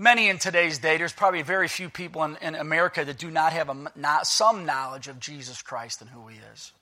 Many 0.00 0.30
in 0.30 0.38
today's 0.38 0.78
day, 0.78 0.96
there's 0.96 1.12
probably 1.12 1.42
very 1.42 1.68
few 1.68 1.90
people 1.90 2.24
in, 2.24 2.38
in 2.40 2.54
America 2.54 3.04
that 3.04 3.18
do 3.18 3.30
not 3.30 3.52
have 3.52 3.68
a, 3.68 3.92
not 3.94 4.26
some 4.26 4.64
knowledge 4.64 5.08
of 5.08 5.20
Jesus 5.20 5.60
Christ 5.60 6.00
and 6.00 6.08
who 6.08 6.26
he 6.26 6.38
is. 6.54 6.72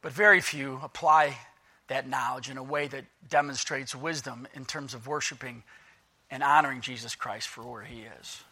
But 0.00 0.12
very 0.12 0.40
few 0.40 0.80
apply 0.82 1.36
that 1.88 2.08
knowledge 2.08 2.48
in 2.48 2.56
a 2.56 2.62
way 2.62 2.88
that 2.88 3.04
demonstrates 3.28 3.94
wisdom 3.94 4.48
in 4.54 4.64
terms 4.64 4.94
of 4.94 5.06
worshiping 5.06 5.62
and 6.30 6.42
honoring 6.42 6.80
Jesus 6.80 7.14
Christ 7.14 7.48
for 7.48 7.62
where 7.62 7.82
he 7.82 8.06
is. 8.18 8.42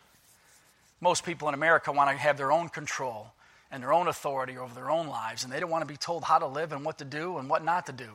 Most 1.00 1.24
people 1.24 1.48
in 1.48 1.54
America 1.54 1.90
want 1.90 2.10
to 2.10 2.16
have 2.18 2.36
their 2.36 2.52
own 2.52 2.68
control 2.68 3.32
and 3.70 3.82
their 3.82 3.94
own 3.94 4.08
authority 4.08 4.58
over 4.58 4.74
their 4.74 4.90
own 4.90 5.08
lives, 5.08 5.44
and 5.44 5.52
they 5.52 5.60
don't 5.60 5.70
want 5.70 5.80
to 5.80 5.90
be 5.90 5.96
told 5.96 6.24
how 6.24 6.38
to 6.38 6.46
live 6.46 6.72
and 6.72 6.84
what 6.84 6.98
to 6.98 7.06
do 7.06 7.38
and 7.38 7.48
what 7.48 7.64
not 7.64 7.86
to 7.86 7.92
do. 7.92 8.10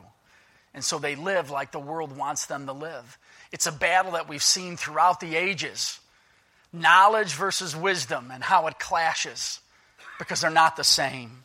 And 0.74 0.84
so 0.84 0.98
they 0.98 1.14
live 1.14 1.50
like 1.50 1.70
the 1.70 1.78
world 1.78 2.16
wants 2.16 2.46
them 2.46 2.66
to 2.66 2.72
live. 2.72 3.18
It's 3.52 3.66
a 3.66 3.72
battle 3.72 4.12
that 4.12 4.28
we've 4.28 4.42
seen 4.42 4.76
throughout 4.76 5.20
the 5.20 5.36
ages 5.36 6.00
knowledge 6.74 7.34
versus 7.34 7.76
wisdom 7.76 8.30
and 8.32 8.42
how 8.42 8.66
it 8.66 8.78
clashes 8.78 9.60
because 10.18 10.40
they're 10.40 10.50
not 10.50 10.76
the 10.76 10.84
same. 10.84 11.44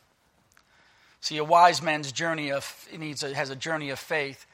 See, 1.20 1.36
a 1.36 1.44
wise 1.44 1.80
man's 1.80 2.12
journey 2.12 2.50
of, 2.50 2.88
needs 2.96 3.22
a, 3.22 3.32
has 3.34 3.50
a 3.50 3.56
journey 3.56 3.90
of 3.90 3.98
faith, 3.98 4.46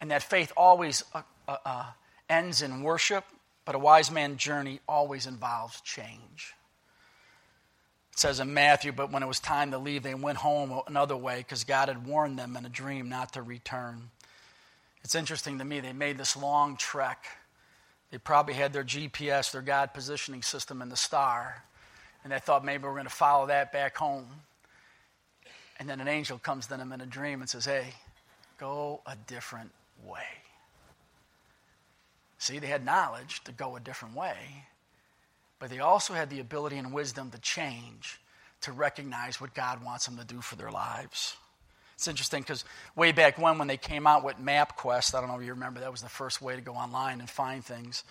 and 0.00 0.10
that 0.10 0.22
faith 0.22 0.52
always 0.56 1.02
uh, 1.14 1.22
uh, 1.46 1.56
uh, 1.64 1.84
ends 2.28 2.60
in 2.60 2.82
worship, 2.82 3.24
but 3.64 3.74
a 3.74 3.78
wise 3.78 4.10
man's 4.10 4.42
journey 4.42 4.80
always 4.88 5.26
involves 5.26 5.80
change. 5.80 6.54
It 8.12 8.18
says 8.18 8.40
in 8.40 8.52
Matthew, 8.52 8.90
but 8.92 9.12
when 9.12 9.22
it 9.22 9.26
was 9.26 9.38
time 9.38 9.70
to 9.70 9.78
leave, 9.78 10.02
they 10.02 10.14
went 10.14 10.38
home 10.38 10.80
another 10.88 11.16
way 11.16 11.38
because 11.38 11.64
God 11.64 11.88
had 11.88 12.04
warned 12.04 12.38
them 12.38 12.56
in 12.56 12.66
a 12.66 12.68
dream 12.68 13.08
not 13.08 13.34
to 13.34 13.42
return. 13.42 14.10
It's 15.08 15.14
interesting 15.14 15.56
to 15.58 15.64
me, 15.64 15.80
they 15.80 15.94
made 15.94 16.18
this 16.18 16.36
long 16.36 16.76
trek. 16.76 17.24
They 18.10 18.18
probably 18.18 18.52
had 18.52 18.74
their 18.74 18.84
GPS, 18.84 19.50
their 19.52 19.62
God 19.62 19.94
positioning 19.94 20.42
system 20.42 20.82
in 20.82 20.90
the 20.90 20.98
star, 20.98 21.64
and 22.22 22.30
they 22.30 22.38
thought 22.38 22.62
maybe 22.62 22.84
we're 22.84 22.92
going 22.92 23.04
to 23.04 23.08
follow 23.08 23.46
that 23.46 23.72
back 23.72 23.96
home. 23.96 24.26
And 25.78 25.88
then 25.88 26.02
an 26.02 26.08
angel 26.08 26.38
comes 26.38 26.66
to 26.66 26.76
them 26.76 26.92
in 26.92 27.00
a 27.00 27.06
dream 27.06 27.40
and 27.40 27.48
says, 27.48 27.64
Hey, 27.64 27.94
go 28.58 29.00
a 29.06 29.16
different 29.26 29.70
way. 30.04 30.28
See, 32.36 32.58
they 32.58 32.66
had 32.66 32.84
knowledge 32.84 33.42
to 33.44 33.52
go 33.52 33.76
a 33.76 33.80
different 33.80 34.14
way, 34.14 34.66
but 35.58 35.70
they 35.70 35.78
also 35.78 36.12
had 36.12 36.28
the 36.28 36.40
ability 36.40 36.76
and 36.76 36.92
wisdom 36.92 37.30
to 37.30 37.38
change, 37.38 38.20
to 38.60 38.72
recognize 38.72 39.40
what 39.40 39.54
God 39.54 39.82
wants 39.82 40.04
them 40.04 40.18
to 40.18 40.24
do 40.26 40.42
for 40.42 40.56
their 40.56 40.70
lives. 40.70 41.34
It's 41.98 42.06
interesting 42.06 42.42
because 42.42 42.64
way 42.94 43.10
back 43.10 43.38
when, 43.38 43.58
when 43.58 43.66
they 43.66 43.76
came 43.76 44.06
out 44.06 44.22
with 44.22 44.36
MapQuest, 44.40 45.16
I 45.16 45.20
don't 45.20 45.28
know 45.28 45.40
if 45.40 45.44
you 45.44 45.52
remember, 45.52 45.80
that 45.80 45.90
was 45.90 46.00
the 46.00 46.08
first 46.08 46.40
way 46.40 46.54
to 46.54 46.60
go 46.60 46.74
online 46.74 47.18
and 47.18 47.28
find 47.28 47.64
things. 47.64 48.04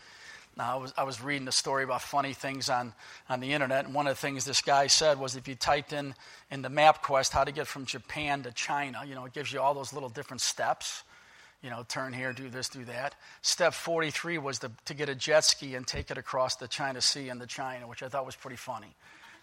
Now, 0.58 0.74
I 0.74 0.82
was, 0.82 0.94
I 0.98 1.04
was 1.06 1.22
reading 1.22 1.48
a 1.48 1.54
story 1.54 1.86
about 1.86 2.02
funny 2.02 2.34
things 2.34 2.68
on, 2.68 2.92
on 3.30 3.40
the 3.40 3.54
internet, 3.54 3.86
and 3.86 3.94
one 3.94 4.06
of 4.06 4.12
the 4.12 4.20
things 4.20 4.44
this 4.44 4.62
guy 4.62 4.88
said 4.88 5.18
was 5.18 5.38
if 5.38 5.48
you 5.48 5.56
typed 5.56 5.94
in 5.94 6.16
in 6.52 6.64
the 6.64 6.68
MapQuest 6.68 7.32
how 7.32 7.46
to 7.46 7.54
get 7.54 7.66
from 7.66 7.86
Japan 7.86 8.44
to 8.44 8.52
China, 8.52 9.04
you 9.08 9.16
know, 9.16 9.24
it 9.24 9.32
gives 9.32 9.54
you 9.54 9.62
all 9.62 9.74
those 9.74 9.94
little 9.94 10.10
different 10.10 10.42
steps 10.42 11.04
you 11.64 11.72
know, 11.72 11.84
turn 11.88 12.14
here, 12.14 12.34
do 12.34 12.50
this, 12.50 12.70
do 12.70 12.86
that. 12.86 13.16
Step 13.42 13.74
43 13.74 14.38
was 14.38 14.60
to, 14.60 14.70
to 14.86 14.94
get 14.94 15.10
a 15.10 15.16
jet 15.16 15.44
ski 15.44 15.74
and 15.74 15.88
take 15.88 16.12
it 16.12 16.18
across 16.18 16.56
the 16.56 16.68
China 16.68 17.02
Sea 17.02 17.30
into 17.30 17.48
China, 17.48 17.88
which 17.88 18.04
I 18.04 18.10
thought 18.10 18.28
was 18.28 18.36
pretty 18.36 18.58
funny, 18.58 18.94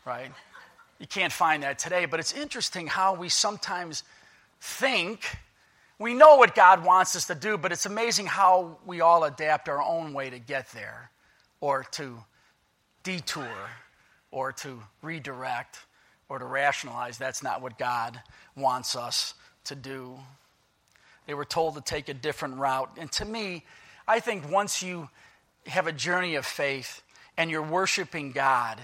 right? 0.05 0.31
You 1.01 1.09
can't 1.09 1.33
find 1.33 1.65
that 1.65 1.81
today, 1.81 2.05
but 2.05 2.21
it's 2.21 2.33
interesting 2.33 2.87
how 2.87 3.15
we 3.15 3.29
sometimes 3.29 4.05
think 4.65 5.21
we 5.99 6.15
know 6.15 6.37
what 6.37 6.55
God 6.55 6.85
wants 6.85 7.15
us 7.15 7.27
to 7.27 7.35
do, 7.35 7.59
but 7.59 7.71
it's 7.71 7.87
amazing 7.87 8.27
how 8.27 8.79
we 8.87 9.03
all 9.03 9.25
adapt 9.25 9.69
our 9.69 9.81
own 9.81 10.15
way 10.15 10.31
to 10.31 10.39
get 10.39 10.71
there 10.73 11.11
or 11.61 11.85
to 11.93 12.19
detour 13.03 13.71
or 14.31 14.53
to 14.53 14.83
redirect 15.03 15.79
or 16.29 16.39
to 16.39 16.45
rationalize 16.47 17.19
that's 17.19 17.43
not 17.43 17.61
what 17.61 17.79
God 17.79 18.19
wants 18.57 18.97
us 18.97 19.35
to 19.65 19.75
do. 19.75 20.19
They 21.27 21.35
were 21.35 21.45
told 21.45 21.75
to 21.75 21.83
take 21.83 22.09
a 22.09 22.15
different 22.15 22.57
route. 22.57 22.91
And 22.99 23.13
to 23.13 23.25
me, 23.25 23.65
I 24.09 24.19
think 24.19 24.51
once 24.51 24.83
you 24.83 25.11
have 25.67 25.87
a 25.87 25.93
journey 25.93 26.37
of 26.37 26.47
faith 26.47 27.03
and 27.37 27.51
you're 27.51 27.63
worshiping 27.63 28.33
God, 28.33 28.81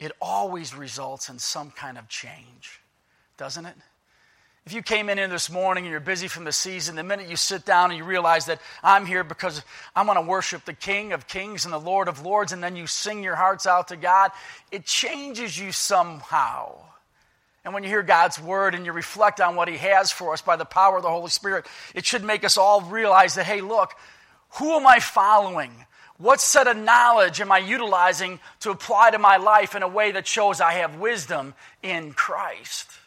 it 0.00 0.12
always 0.22 0.74
results 0.74 1.28
in 1.28 1.38
some 1.38 1.70
kind 1.70 1.98
of 1.98 2.08
change, 2.08 2.80
doesn't 3.36 3.66
it? 3.66 3.76
If 4.68 4.74
you 4.74 4.82
came 4.82 5.08
in 5.08 5.16
here 5.16 5.26
this 5.28 5.50
morning 5.50 5.84
and 5.84 5.90
you're 5.90 5.98
busy 5.98 6.28
from 6.28 6.44
the 6.44 6.52
season, 6.52 6.94
the 6.94 7.02
minute 7.02 7.30
you 7.30 7.36
sit 7.36 7.64
down 7.64 7.88
and 7.90 7.96
you 7.96 8.04
realize 8.04 8.44
that 8.44 8.60
I'm 8.84 9.06
here 9.06 9.24
because 9.24 9.62
I 9.96 10.02
want 10.02 10.18
to 10.18 10.20
worship 10.20 10.66
the 10.66 10.74
King 10.74 11.14
of 11.14 11.26
Kings 11.26 11.64
and 11.64 11.72
the 11.72 11.80
Lord 11.80 12.06
of 12.06 12.22
Lords, 12.22 12.52
and 12.52 12.62
then 12.62 12.76
you 12.76 12.86
sing 12.86 13.24
your 13.24 13.34
hearts 13.34 13.66
out 13.66 13.88
to 13.88 13.96
God, 13.96 14.30
it 14.70 14.84
changes 14.84 15.58
you 15.58 15.72
somehow. 15.72 16.74
And 17.64 17.72
when 17.72 17.82
you 17.82 17.88
hear 17.88 18.02
God's 18.02 18.38
word 18.38 18.74
and 18.74 18.84
you 18.84 18.92
reflect 18.92 19.40
on 19.40 19.56
what 19.56 19.68
He 19.68 19.78
has 19.78 20.12
for 20.12 20.34
us 20.34 20.42
by 20.42 20.56
the 20.56 20.66
power 20.66 20.98
of 20.98 21.02
the 21.02 21.08
Holy 21.08 21.30
Spirit, 21.30 21.64
it 21.94 22.04
should 22.04 22.22
make 22.22 22.44
us 22.44 22.58
all 22.58 22.82
realize 22.82 23.36
that, 23.36 23.46
hey, 23.46 23.62
look, 23.62 23.94
who 24.58 24.72
am 24.72 24.86
I 24.86 25.00
following? 25.00 25.72
What 26.18 26.42
set 26.42 26.66
of 26.66 26.76
knowledge 26.76 27.40
am 27.40 27.50
I 27.50 27.56
utilizing 27.56 28.38
to 28.60 28.70
apply 28.70 29.12
to 29.12 29.18
my 29.18 29.38
life 29.38 29.74
in 29.74 29.82
a 29.82 29.88
way 29.88 30.12
that 30.12 30.26
shows 30.26 30.60
I 30.60 30.72
have 30.72 30.96
wisdom 30.96 31.54
in 31.82 32.12
Christ? 32.12 32.97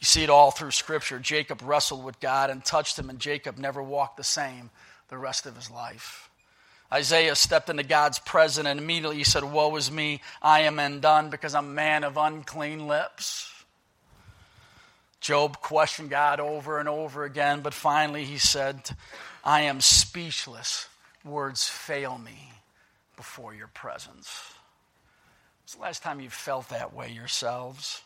You 0.00 0.06
see 0.06 0.22
it 0.22 0.30
all 0.30 0.50
through 0.50 0.70
Scripture. 0.70 1.18
Jacob 1.18 1.62
wrestled 1.62 2.04
with 2.04 2.20
God 2.20 2.50
and 2.50 2.64
touched 2.64 2.98
him, 2.98 3.10
and 3.10 3.18
Jacob 3.18 3.58
never 3.58 3.82
walked 3.82 4.16
the 4.16 4.24
same 4.24 4.70
the 5.08 5.18
rest 5.18 5.44
of 5.44 5.56
his 5.56 5.70
life. 5.70 6.30
Isaiah 6.92 7.36
stepped 7.36 7.68
into 7.68 7.82
God's 7.82 8.18
presence 8.18 8.66
and 8.66 8.80
immediately 8.80 9.18
he 9.18 9.24
said, 9.24 9.44
Woe 9.44 9.74
is 9.76 9.90
me, 9.90 10.22
I 10.42 10.60
am 10.60 10.78
undone 10.78 11.30
because 11.30 11.54
I'm 11.54 11.66
a 11.66 11.72
man 11.72 12.02
of 12.02 12.16
unclean 12.16 12.88
lips. 12.88 13.52
Job 15.20 15.60
questioned 15.60 16.10
God 16.10 16.40
over 16.40 16.80
and 16.80 16.88
over 16.88 17.24
again, 17.24 17.60
but 17.60 17.74
finally 17.74 18.24
he 18.24 18.38
said, 18.38 18.90
I 19.44 19.62
am 19.62 19.80
speechless. 19.80 20.88
Words 21.24 21.68
fail 21.68 22.18
me 22.18 22.52
before 23.16 23.54
your 23.54 23.68
presence. 23.68 24.54
When's 25.62 25.74
the 25.74 25.82
last 25.82 26.02
time 26.02 26.20
you 26.20 26.30
felt 26.30 26.70
that 26.70 26.94
way 26.94 27.10
yourselves? 27.10 28.02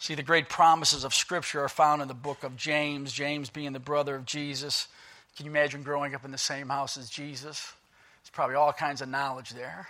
See, 0.00 0.14
the 0.14 0.22
great 0.22 0.48
promises 0.48 1.04
of 1.04 1.14
Scripture 1.14 1.62
are 1.62 1.68
found 1.68 2.00
in 2.00 2.08
the 2.08 2.14
book 2.14 2.42
of 2.42 2.56
James, 2.56 3.12
James 3.12 3.50
being 3.50 3.74
the 3.74 3.78
brother 3.78 4.16
of 4.16 4.24
Jesus. 4.24 4.88
Can 5.36 5.44
you 5.44 5.52
imagine 5.52 5.82
growing 5.82 6.14
up 6.14 6.24
in 6.24 6.30
the 6.30 6.38
same 6.38 6.70
house 6.70 6.96
as 6.96 7.10
Jesus? 7.10 7.74
There's 8.22 8.30
probably 8.32 8.56
all 8.56 8.72
kinds 8.72 9.02
of 9.02 9.10
knowledge 9.10 9.50
there. 9.50 9.88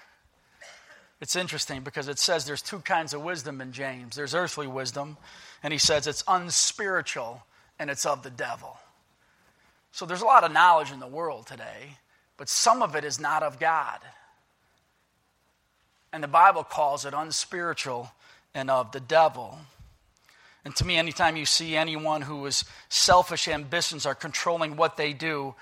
It's 1.21 1.37
interesting 1.37 1.83
because 1.83 2.09
it 2.09 2.19
says 2.19 2.45
there's 2.45 2.61
two 2.61 2.81
kinds 2.81 3.15
of 3.15 3.23
wisdom 3.23 3.61
in 3.61 3.71
James 3.71 4.17
there's 4.17 4.35
earthly 4.35 4.67
wisdom, 4.67 5.17
and 5.63 5.73
he 5.73 5.79
says 5.79 6.09
it's 6.09 6.25
unspiritual 6.27 7.45
and 7.79 7.89
it's 7.89 8.05
of 8.05 8.25
the 8.25 8.31
devil. 8.31 8.79
So 9.93 10.07
there's 10.07 10.23
a 10.23 10.27
lot 10.27 10.43
of 10.43 10.51
knowledge 10.51 10.91
in 10.91 10.99
the 10.99 11.07
world 11.07 11.47
today, 11.47 11.99
but 12.37 12.49
some 12.49 12.83
of 12.83 12.97
it 12.97 13.05
is 13.05 13.21
not 13.21 13.45
of 13.45 13.61
God. 13.61 14.01
And 16.13 16.21
the 16.21 16.29
Bible 16.29 16.65
calls 16.65 17.05
it 17.05 17.15
unspiritual 17.15 18.11
and 18.55 18.69
of 18.71 18.91
the 18.91 18.99
devil. 18.99 19.57
And 20.65 20.77
to 20.77 20.85
me, 20.85 20.97
anytime 20.97 21.37
you 21.37 21.47
see 21.47 21.77
anyone 21.77 22.23
who 22.23 22.45
is 22.47 22.65
selfish 22.89 23.49
ambitions 23.49 24.05
are 24.05 24.15
controlling 24.15 24.77
what 24.77 24.97
they 24.97 25.13
do, 25.13 25.55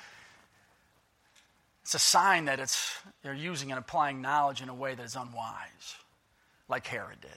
it's 1.83 1.95
a 1.95 1.99
sign 1.99 2.47
that 2.47 2.59
it's, 2.59 2.97
they're 3.23 3.33
using 3.33 3.71
and 3.71 3.79
applying 3.79 4.21
knowledge 4.21 4.61
in 4.61 4.69
a 4.69 4.75
way 4.75 4.95
that 4.95 5.03
is 5.03 5.15
unwise, 5.15 5.97
like 6.69 6.87
Herod 6.87 7.21
did. 7.21 7.31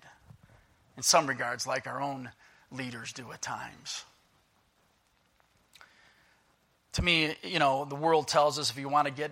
In 0.98 1.04
some 1.04 1.28
regards, 1.28 1.68
like 1.68 1.88
our 1.88 2.02
own 2.02 2.32
leaders 2.72 3.14
do 3.14 3.32
at 3.32 3.42
times. 3.42 4.04
To 6.94 7.04
me, 7.04 7.36
you 7.44 7.60
know, 7.60 7.86
the 7.86 7.96
world 7.96 8.28
tells 8.28 8.60
us 8.60 8.72
if 8.72 8.78
you 8.78 8.90
want 8.90 9.08
to 9.08 9.14
get 9.14 9.32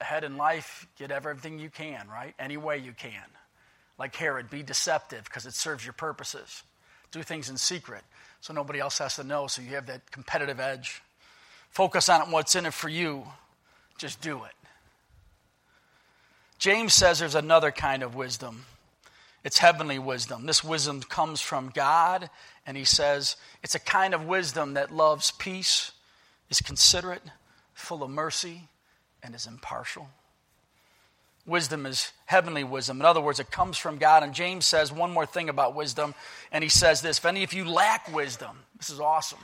ahead 0.00 0.24
in 0.24 0.36
life, 0.36 0.86
get 0.96 1.10
everything 1.10 1.58
you 1.58 1.68
can, 1.68 2.08
right? 2.08 2.34
Any 2.38 2.56
way 2.56 2.78
you 2.78 2.92
can. 2.92 3.22
Like 3.98 4.16
Herod, 4.16 4.48
be 4.48 4.62
deceptive 4.62 5.24
because 5.24 5.44
it 5.44 5.54
serves 5.54 5.84
your 5.84 5.92
purposes 5.92 6.62
do 7.12 7.22
things 7.22 7.48
in 7.48 7.56
secret 7.56 8.02
so 8.42 8.52
nobody 8.52 8.80
else 8.80 8.98
has 8.98 9.14
to 9.16 9.24
know, 9.24 9.46
so 9.46 9.62
you 9.62 9.76
have 9.76 9.86
that 9.86 10.10
competitive 10.10 10.58
edge. 10.58 11.00
Focus 11.70 12.08
on 12.08 12.32
what's 12.32 12.56
in 12.56 12.66
it 12.66 12.74
for 12.74 12.88
you. 12.88 13.24
Just 13.98 14.20
do 14.20 14.42
it. 14.42 14.52
James 16.58 16.92
says 16.92 17.20
there's 17.20 17.36
another 17.36 17.70
kind 17.70 18.02
of 18.02 18.16
wisdom. 18.16 18.64
It's 19.44 19.58
heavenly 19.58 20.00
wisdom. 20.00 20.46
This 20.46 20.64
wisdom 20.64 21.02
comes 21.02 21.40
from 21.40 21.70
God, 21.72 22.30
and 22.66 22.76
he 22.76 22.84
says 22.84 23.36
it's 23.62 23.76
a 23.76 23.80
kind 23.80 24.12
of 24.12 24.26
wisdom 24.26 24.74
that 24.74 24.92
loves 24.92 25.30
peace, 25.30 25.92
is 26.50 26.60
considerate, 26.60 27.22
full 27.74 28.02
of 28.02 28.10
mercy, 28.10 28.68
and 29.22 29.36
is 29.36 29.46
impartial. 29.46 30.08
Wisdom 31.44 31.86
is 31.86 32.12
heavenly 32.26 32.62
wisdom. 32.62 33.00
In 33.00 33.04
other 33.04 33.20
words, 33.20 33.40
it 33.40 33.50
comes 33.50 33.76
from 33.76 33.98
God. 33.98 34.22
And 34.22 34.32
James 34.32 34.64
says 34.64 34.92
one 34.92 35.10
more 35.10 35.26
thing 35.26 35.48
about 35.48 35.74
wisdom, 35.74 36.14
and 36.52 36.62
he 36.62 36.70
says 36.70 37.02
this 37.02 37.18
If 37.18 37.24
any 37.24 37.42
of 37.42 37.52
you 37.52 37.68
lack 37.68 38.12
wisdom, 38.12 38.58
this 38.76 38.90
is 38.90 39.00
awesome. 39.00 39.38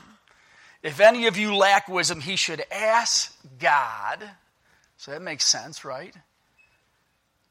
If 0.83 1.01
any 1.01 1.27
of 1.27 1.37
you 1.37 1.57
lack 1.57 1.89
wisdom, 1.89 2.21
he 2.21 2.37
should 2.37 2.63
ask 2.71 3.37
God. 3.59 4.23
So 4.97 5.11
that 5.11 5.23
makes 5.23 5.45
sense, 5.45 5.85
right? 5.85 6.15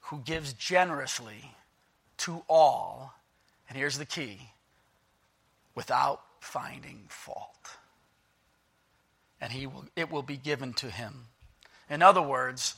Who 0.02 0.20
gives 0.20 0.54
generously 0.54 1.52
to 2.20 2.44
all. 2.48 3.14
And 3.68 3.78
here's 3.78 3.98
the 3.98 4.06
key 4.06 4.40
without 5.76 6.22
finding 6.40 7.04
fault. 7.10 7.52
And 9.40 9.52
he 9.52 9.68
will, 9.68 9.86
it 9.96 10.10
will 10.10 10.24
be 10.24 10.38
given 10.38 10.74
to 10.76 10.90
him. 10.90 11.26
In 11.90 12.02
other 12.02 12.22
words, 12.22 12.76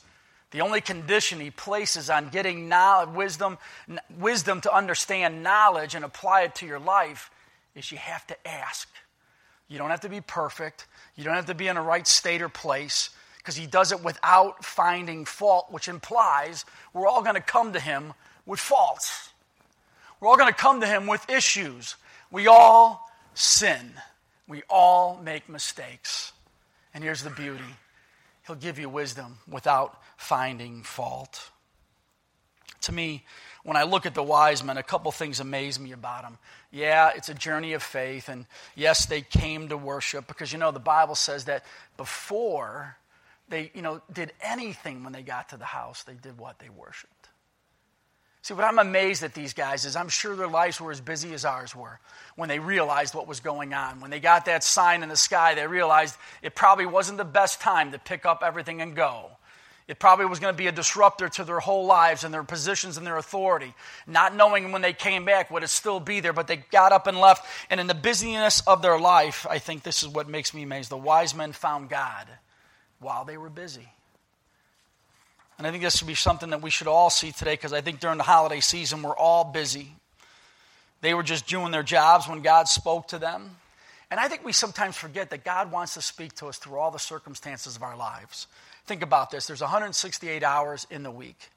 the 0.50 0.62
only 0.62 0.80
condition 0.80 1.40
he 1.40 1.50
places 1.50 2.10
on 2.10 2.28
getting 2.28 2.68
knowledge, 2.68 3.10
wisdom, 3.10 3.58
wisdom 4.18 4.60
to 4.62 4.74
understand 4.74 5.42
knowledge 5.42 5.94
and 5.94 6.04
apply 6.04 6.42
it 6.42 6.54
to 6.56 6.66
your 6.66 6.80
life 6.80 7.30
is 7.74 7.92
you 7.92 7.98
have 7.98 8.26
to 8.26 8.48
ask. 8.48 8.88
You 9.68 9.78
don't 9.78 9.90
have 9.90 10.00
to 10.00 10.08
be 10.08 10.20
perfect. 10.20 10.86
You 11.14 11.22
don't 11.22 11.34
have 11.34 11.46
to 11.46 11.54
be 11.54 11.68
in 11.68 11.76
a 11.76 11.82
right 11.82 12.06
state 12.06 12.42
or 12.42 12.48
place 12.48 13.10
because 13.38 13.56
he 13.56 13.66
does 13.66 13.92
it 13.92 14.02
without 14.02 14.64
finding 14.64 15.24
fault, 15.24 15.68
which 15.70 15.88
implies 15.88 16.64
we're 16.92 17.06
all 17.06 17.22
going 17.22 17.36
to 17.36 17.40
come 17.40 17.72
to 17.72 17.80
him 17.80 18.12
with 18.44 18.58
faults. 18.58 19.30
We're 20.18 20.28
all 20.28 20.36
going 20.36 20.52
to 20.52 20.58
come 20.58 20.80
to 20.80 20.86
him 20.86 21.06
with 21.06 21.30
issues. 21.30 21.94
We 22.30 22.48
all 22.48 23.08
sin. 23.34 23.92
We 24.48 24.62
all 24.68 25.20
make 25.22 25.48
mistakes. 25.48 26.32
And 26.92 27.04
here's 27.04 27.22
the 27.22 27.30
beauty 27.30 27.62
He'll 28.50 28.56
give 28.56 28.80
you 28.80 28.88
wisdom 28.88 29.38
without 29.48 30.02
finding 30.16 30.82
fault. 30.82 31.52
To 32.80 32.92
me, 32.92 33.24
when 33.62 33.76
I 33.76 33.84
look 33.84 34.06
at 34.06 34.14
the 34.14 34.24
wise 34.24 34.64
men, 34.64 34.76
a 34.76 34.82
couple 34.82 35.12
things 35.12 35.38
amaze 35.38 35.78
me 35.78 35.92
about 35.92 36.22
them. 36.22 36.36
Yeah, 36.72 37.12
it's 37.14 37.28
a 37.28 37.34
journey 37.34 37.74
of 37.74 37.82
faith, 37.84 38.28
and 38.28 38.46
yes, 38.74 39.06
they 39.06 39.20
came 39.20 39.68
to 39.68 39.76
worship 39.76 40.26
because 40.26 40.52
you 40.52 40.58
know 40.58 40.72
the 40.72 40.80
Bible 40.80 41.14
says 41.14 41.44
that 41.44 41.64
before 41.96 42.96
they, 43.48 43.70
you 43.72 43.82
know, 43.82 44.02
did 44.12 44.32
anything 44.42 45.04
when 45.04 45.12
they 45.12 45.22
got 45.22 45.50
to 45.50 45.56
the 45.56 45.64
house, 45.64 46.02
they 46.02 46.14
did 46.14 46.36
what 46.36 46.58
they 46.58 46.70
worshiped. 46.70 47.19
See, 48.42 48.54
what 48.54 48.64
I'm 48.64 48.78
amazed 48.78 49.22
at 49.22 49.34
these 49.34 49.52
guys 49.52 49.84
is 49.84 49.96
I'm 49.96 50.08
sure 50.08 50.34
their 50.34 50.48
lives 50.48 50.80
were 50.80 50.90
as 50.90 51.00
busy 51.00 51.34
as 51.34 51.44
ours 51.44 51.76
were 51.76 52.00
when 52.36 52.48
they 52.48 52.58
realized 52.58 53.14
what 53.14 53.26
was 53.26 53.40
going 53.40 53.74
on. 53.74 54.00
When 54.00 54.10
they 54.10 54.20
got 54.20 54.46
that 54.46 54.64
sign 54.64 55.02
in 55.02 55.10
the 55.10 55.16
sky, 55.16 55.54
they 55.54 55.66
realized 55.66 56.16
it 56.40 56.54
probably 56.54 56.86
wasn't 56.86 57.18
the 57.18 57.24
best 57.24 57.60
time 57.60 57.92
to 57.92 57.98
pick 57.98 58.24
up 58.24 58.42
everything 58.42 58.80
and 58.80 58.96
go. 58.96 59.30
It 59.88 59.98
probably 59.98 60.26
was 60.26 60.38
going 60.38 60.54
to 60.54 60.56
be 60.56 60.68
a 60.68 60.72
disruptor 60.72 61.28
to 61.30 61.44
their 61.44 61.58
whole 61.58 61.84
lives 61.84 62.22
and 62.22 62.32
their 62.32 62.44
positions 62.44 62.96
and 62.96 63.04
their 63.04 63.16
authority. 63.16 63.74
Not 64.06 64.34
knowing 64.34 64.70
when 64.70 64.82
they 64.82 64.92
came 64.92 65.24
back 65.24 65.50
would 65.50 65.64
it 65.64 65.68
still 65.68 65.98
be 65.98 66.20
there, 66.20 66.32
but 66.32 66.46
they 66.46 66.58
got 66.58 66.92
up 66.92 67.08
and 67.08 67.18
left. 67.18 67.44
And 67.68 67.80
in 67.80 67.88
the 67.88 67.94
busyness 67.94 68.62
of 68.68 68.82
their 68.82 68.98
life, 69.00 69.46
I 69.50 69.58
think 69.58 69.82
this 69.82 70.02
is 70.02 70.08
what 70.08 70.28
makes 70.28 70.54
me 70.54 70.62
amazed. 70.62 70.90
The 70.90 70.96
wise 70.96 71.34
men 71.34 71.52
found 71.52 71.88
God 71.90 72.26
while 73.00 73.24
they 73.24 73.36
were 73.36 73.50
busy. 73.50 73.88
And 75.60 75.66
I 75.66 75.72
think 75.72 75.82
this 75.82 75.98
should 75.98 76.06
be 76.06 76.14
something 76.14 76.48
that 76.50 76.62
we 76.62 76.70
should 76.70 76.86
all 76.86 77.10
see 77.10 77.32
today 77.32 77.52
because 77.52 77.74
I 77.74 77.82
think 77.82 78.00
during 78.00 78.16
the 78.16 78.24
holiday 78.24 78.60
season 78.60 79.02
we're 79.02 79.14
all 79.14 79.44
busy. 79.44 79.92
They 81.02 81.12
were 81.12 81.22
just 81.22 81.46
doing 81.46 81.70
their 81.70 81.82
jobs 81.82 82.26
when 82.26 82.40
God 82.40 82.66
spoke 82.66 83.08
to 83.08 83.18
them. 83.18 83.56
And 84.10 84.18
I 84.18 84.26
think 84.28 84.42
we 84.42 84.54
sometimes 84.54 84.96
forget 84.96 85.28
that 85.28 85.44
God 85.44 85.70
wants 85.70 85.92
to 85.94 86.00
speak 86.00 86.34
to 86.36 86.46
us 86.46 86.56
through 86.56 86.78
all 86.78 86.90
the 86.90 86.98
circumstances 86.98 87.76
of 87.76 87.82
our 87.82 87.94
lives. 87.94 88.46
Think 88.86 89.02
about 89.02 89.30
this 89.30 89.46
there's 89.46 89.60
168 89.60 90.42
hours 90.42 90.86
in 90.90 91.02
the 91.02 91.10
week. 91.10 91.50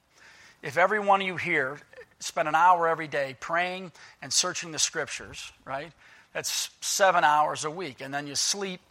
If 0.62 0.78
every 0.78 1.00
one 1.00 1.22
of 1.22 1.28
you 1.28 1.38
here 1.38 1.80
spent 2.20 2.50
an 2.50 2.56
hour 2.56 2.90
every 2.90 3.08
day 3.08 3.38
praying 3.40 3.94
and 4.22 4.34
searching 4.34 4.74
the 4.74 4.80
scriptures, 4.80 5.54
right? 5.64 5.94
That's 6.34 6.72
seven 6.82 7.24
hours 7.24 7.64
a 7.64 7.72
week. 7.72 8.02
And 8.02 8.14
then 8.14 8.28
you 8.28 8.36
sleep 8.36 8.82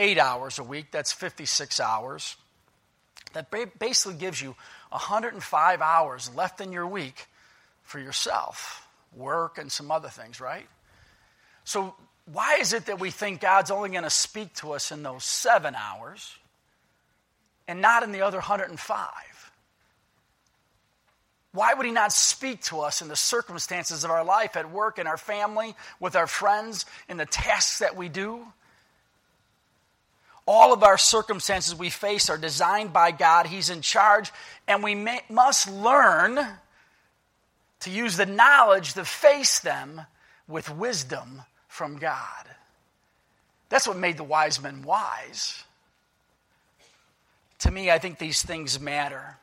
eight 0.00 0.18
hours 0.18 0.58
a 0.58 0.64
week, 0.64 0.90
that's 0.90 1.12
56 1.12 1.78
hours 1.78 2.34
that 3.34 3.50
basically 3.78 4.18
gives 4.18 4.40
you 4.40 4.54
105 4.90 5.80
hours 5.80 6.30
left 6.34 6.60
in 6.60 6.72
your 6.72 6.86
week 6.86 7.26
for 7.82 7.98
yourself, 7.98 8.86
work, 9.14 9.58
and 9.58 9.70
some 9.70 9.90
other 9.90 10.08
things, 10.08 10.40
right? 10.40 10.66
So, 11.64 11.94
why 12.26 12.58
is 12.60 12.72
it 12.72 12.86
that 12.86 13.00
we 13.00 13.10
think 13.10 13.40
God's 13.40 13.70
only 13.70 13.90
going 13.90 14.04
to 14.04 14.10
speak 14.10 14.54
to 14.54 14.72
us 14.72 14.92
in 14.92 15.02
those 15.02 15.24
seven 15.24 15.74
hours 15.74 16.36
and 17.66 17.80
not 17.80 18.02
in 18.02 18.12
the 18.12 18.22
other 18.22 18.38
105? 18.38 19.08
Why 21.52 21.74
would 21.74 21.84
He 21.84 21.92
not 21.92 22.12
speak 22.12 22.62
to 22.64 22.80
us 22.80 23.02
in 23.02 23.08
the 23.08 23.16
circumstances 23.16 24.04
of 24.04 24.10
our 24.10 24.24
life, 24.24 24.56
at 24.56 24.70
work, 24.70 24.98
in 24.98 25.06
our 25.06 25.16
family, 25.16 25.74
with 26.00 26.16
our 26.16 26.26
friends, 26.26 26.86
in 27.08 27.16
the 27.16 27.26
tasks 27.26 27.80
that 27.80 27.96
we 27.96 28.08
do? 28.08 28.46
All 30.46 30.72
of 30.72 30.82
our 30.82 30.98
circumstances 30.98 31.74
we 31.74 31.90
face 31.90 32.28
are 32.28 32.38
designed 32.38 32.92
by 32.92 33.12
God. 33.12 33.46
He's 33.46 33.70
in 33.70 33.80
charge, 33.80 34.32
and 34.66 34.82
we 34.82 34.94
may, 34.94 35.20
must 35.28 35.70
learn 35.70 36.38
to 37.80 37.90
use 37.90 38.16
the 38.16 38.26
knowledge 38.26 38.94
to 38.94 39.04
face 39.04 39.60
them 39.60 40.02
with 40.48 40.74
wisdom 40.74 41.42
from 41.68 41.96
God. 41.96 42.46
That's 43.68 43.88
what 43.88 43.96
made 43.96 44.16
the 44.16 44.24
wise 44.24 44.60
men 44.60 44.82
wise. 44.82 45.64
To 47.60 47.70
me, 47.70 47.90
I 47.90 47.98
think 47.98 48.18
these 48.18 48.42
things 48.42 48.78
matter. 48.80 49.38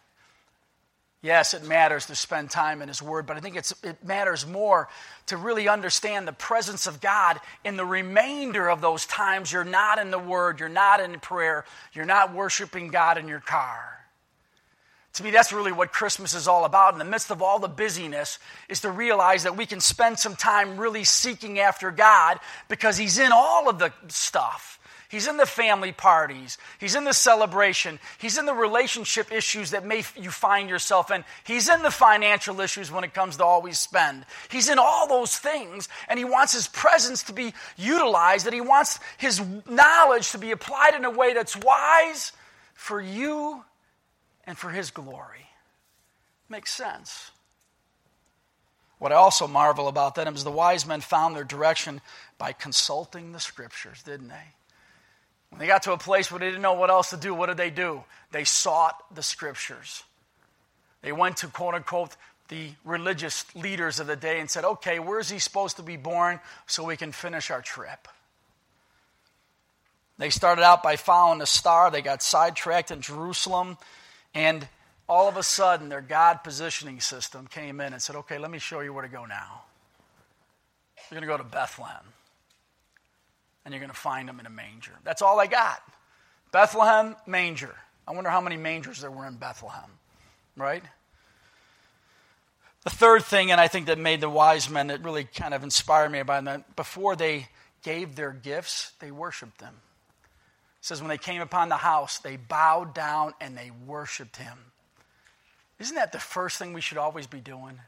Yes, 1.21 1.53
it 1.53 1.65
matters 1.65 2.05
to 2.05 2.15
spend 2.15 2.49
time 2.49 2.81
in 2.81 2.87
His 2.87 3.01
Word, 3.01 3.25
but 3.25 3.35
I 3.35 3.41
think 3.41 3.57
it 3.57 4.03
matters 4.05 4.47
more 4.47 4.87
to 5.25 5.35
really 5.35 5.67
understand 5.67 6.25
the 6.25 6.33
presence 6.33 6.87
of 6.87 7.01
God 7.01 7.39
in 7.65 7.75
the 7.75 7.85
remainder 7.85 8.69
of 8.69 8.79
those 8.79 9.05
times 9.05 9.51
you're 9.51 9.65
not 9.65 9.99
in 9.99 10.11
the 10.11 10.19
Word, 10.19 10.61
you're 10.61 10.69
not 10.69 11.01
in 11.01 11.19
prayer, 11.19 11.65
you're 11.91 12.05
not 12.05 12.33
worshiping 12.33 12.87
God 12.87 13.17
in 13.17 13.27
your 13.27 13.41
car. 13.41 13.99
To 15.13 15.23
me, 15.23 15.31
that's 15.31 15.51
really 15.51 15.73
what 15.73 15.91
Christmas 15.91 16.33
is 16.33 16.47
all 16.47 16.63
about. 16.63 16.93
In 16.93 16.99
the 16.99 17.05
midst 17.05 17.31
of 17.31 17.41
all 17.41 17.59
the 17.59 17.67
busyness, 17.67 18.39
is 18.69 18.79
to 18.81 18.91
realize 18.91 19.43
that 19.43 19.57
we 19.57 19.65
can 19.65 19.81
spend 19.81 20.19
some 20.19 20.37
time 20.37 20.77
really 20.77 21.03
seeking 21.03 21.59
after 21.59 21.91
God 21.91 22.39
because 22.69 22.95
He's 22.95 23.19
in 23.19 23.31
all 23.33 23.67
of 23.69 23.79
the 23.79 23.91
stuff. 24.07 24.78
He's 25.09 25.27
in 25.27 25.37
the 25.37 25.47
family 25.47 25.91
parties. 25.91 26.59
He's 26.79 26.93
in 26.93 27.03
the 27.03 27.15
celebration. 27.15 27.99
He's 28.19 28.37
in 28.37 28.45
the 28.45 28.53
relationship 28.53 29.31
issues 29.31 29.71
that 29.71 29.83
may 29.83 30.03
you 30.15 30.29
find 30.29 30.69
yourself 30.69 31.09
in. 31.09 31.25
He's 31.43 31.67
in 31.67 31.81
the 31.81 31.89
financial 31.89 32.61
issues 32.61 32.91
when 32.91 33.03
it 33.03 33.15
comes 33.15 33.37
to 33.37 33.43
always 33.43 33.79
spend. 33.79 34.27
He's 34.51 34.69
in 34.69 34.77
all 34.77 35.07
those 35.07 35.35
things, 35.35 35.89
and 36.07 36.19
he 36.19 36.25
wants 36.25 36.53
his 36.53 36.67
presence 36.67 37.23
to 37.23 37.33
be 37.33 37.55
utilized, 37.75 38.45
and 38.45 38.53
he 38.53 38.61
wants 38.61 38.99
his 39.17 39.41
knowledge 39.67 40.31
to 40.31 40.37
be 40.37 40.51
applied 40.51 40.93
in 40.93 41.03
a 41.05 41.09
way 41.09 41.33
that's 41.33 41.57
wise 41.57 42.31
for 42.75 43.01
you 43.01 43.65
and 44.45 44.59
for 44.59 44.69
his 44.69 44.91
glory. 44.91 45.47
Makes 46.49 46.71
sense. 46.71 47.31
What 48.99 49.11
I 49.11 49.15
also 49.15 49.47
marvel 49.47 49.87
about 49.87 50.13
them 50.13 50.35
is 50.35 50.43
the 50.43 50.51
wise 50.51 50.85
men 50.85 51.01
found 51.01 51.35
their 51.35 51.43
direction 51.43 51.99
by 52.37 52.51
consulting 52.51 53.31
the 53.31 53.39
scriptures, 53.39 54.03
didn't 54.03 54.27
they? 54.27 54.53
When 55.49 55.59
they 55.59 55.67
got 55.67 55.83
to 55.83 55.93
a 55.93 55.97
place 55.97 56.31
where 56.31 56.39
they 56.39 56.47
didn't 56.47 56.61
know 56.61 56.73
what 56.73 56.89
else 56.89 57.09
to 57.09 57.17
do, 57.17 57.33
what 57.33 57.47
did 57.47 57.57
they 57.57 57.69
do? 57.69 58.03
They 58.31 58.43
sought 58.43 58.95
the 59.13 59.23
scriptures. 59.23 60.03
They 61.01 61.11
went 61.11 61.37
to 61.37 61.47
quote 61.47 61.75
unquote 61.75 62.15
the 62.49 62.71
religious 62.83 63.45
leaders 63.55 63.99
of 63.99 64.07
the 64.07 64.15
day 64.15 64.39
and 64.39 64.49
said, 64.49 64.63
okay, 64.63 64.99
where's 64.99 65.29
he 65.29 65.39
supposed 65.39 65.77
to 65.77 65.83
be 65.83 65.97
born 65.97 66.39
so 66.65 66.83
we 66.83 66.97
can 66.97 67.11
finish 67.11 67.51
our 67.51 67.61
trip? 67.61 68.07
They 70.17 70.29
started 70.29 70.63
out 70.63 70.83
by 70.83 70.95
following 70.97 71.39
the 71.39 71.45
star. 71.45 71.89
They 71.89 72.01
got 72.01 72.21
sidetracked 72.21 72.91
in 72.91 73.01
Jerusalem. 73.01 73.77
And 74.33 74.67
all 75.07 75.29
of 75.29 75.37
a 75.37 75.43
sudden, 75.43 75.89
their 75.89 76.01
God 76.01 76.43
positioning 76.43 76.99
system 76.99 77.47
came 77.47 77.79
in 77.79 77.93
and 77.93 78.01
said, 78.01 78.15
okay, 78.17 78.37
let 78.37 78.51
me 78.51 78.59
show 78.59 78.81
you 78.81 78.93
where 78.93 79.03
to 79.03 79.09
go 79.09 79.25
now. 79.25 79.61
You're 81.09 81.21
going 81.21 81.27
to 81.29 81.37
go 81.37 81.41
to 81.41 81.49
Bethlehem 81.49 82.03
and 83.69 83.75
you're 83.75 83.81
going 83.81 83.93
to 83.93 83.95
find 83.95 84.27
them 84.27 84.39
in 84.39 84.47
a 84.47 84.49
manger. 84.49 84.93
That's 85.03 85.21
all 85.21 85.39
I 85.39 85.45
got. 85.45 85.79
Bethlehem, 86.51 87.15
manger. 87.27 87.75
I 88.07 88.13
wonder 88.13 88.31
how 88.31 88.41
many 88.41 88.57
mangers 88.57 88.99
there 88.99 89.11
were 89.11 89.27
in 89.27 89.35
Bethlehem, 89.35 89.91
right? 90.57 90.81
The 92.83 92.89
third 92.89 93.23
thing, 93.23 93.51
and 93.51 93.61
I 93.61 93.67
think 93.67 93.85
that 93.85 93.99
made 93.99 94.21
the 94.21 94.29
wise 94.29 94.71
men, 94.71 94.87
that 94.87 95.03
really 95.03 95.23
kind 95.23 95.53
of 95.53 95.63
inspired 95.63 96.11
me 96.11 96.17
about 96.17 96.45
them, 96.45 96.65
before 96.75 97.15
they 97.15 97.47
gave 97.83 98.15
their 98.15 98.31
gifts, 98.31 98.93
they 98.99 99.11
worshiped 99.11 99.59
them. 99.59 99.75
It 100.79 100.85
says 100.85 100.99
when 100.99 101.09
they 101.09 101.19
came 101.19 101.43
upon 101.43 101.69
the 101.69 101.75
house, 101.75 102.17
they 102.17 102.37
bowed 102.37 102.95
down 102.95 103.35
and 103.39 103.55
they 103.55 103.69
worshiped 103.85 104.37
him. 104.37 104.57
Isn't 105.77 105.95
that 105.95 106.11
the 106.11 106.19
first 106.19 106.57
thing 106.57 106.73
we 106.73 106.81
should 106.81 106.97
always 106.97 107.27
be 107.27 107.39
doing? 107.39 107.79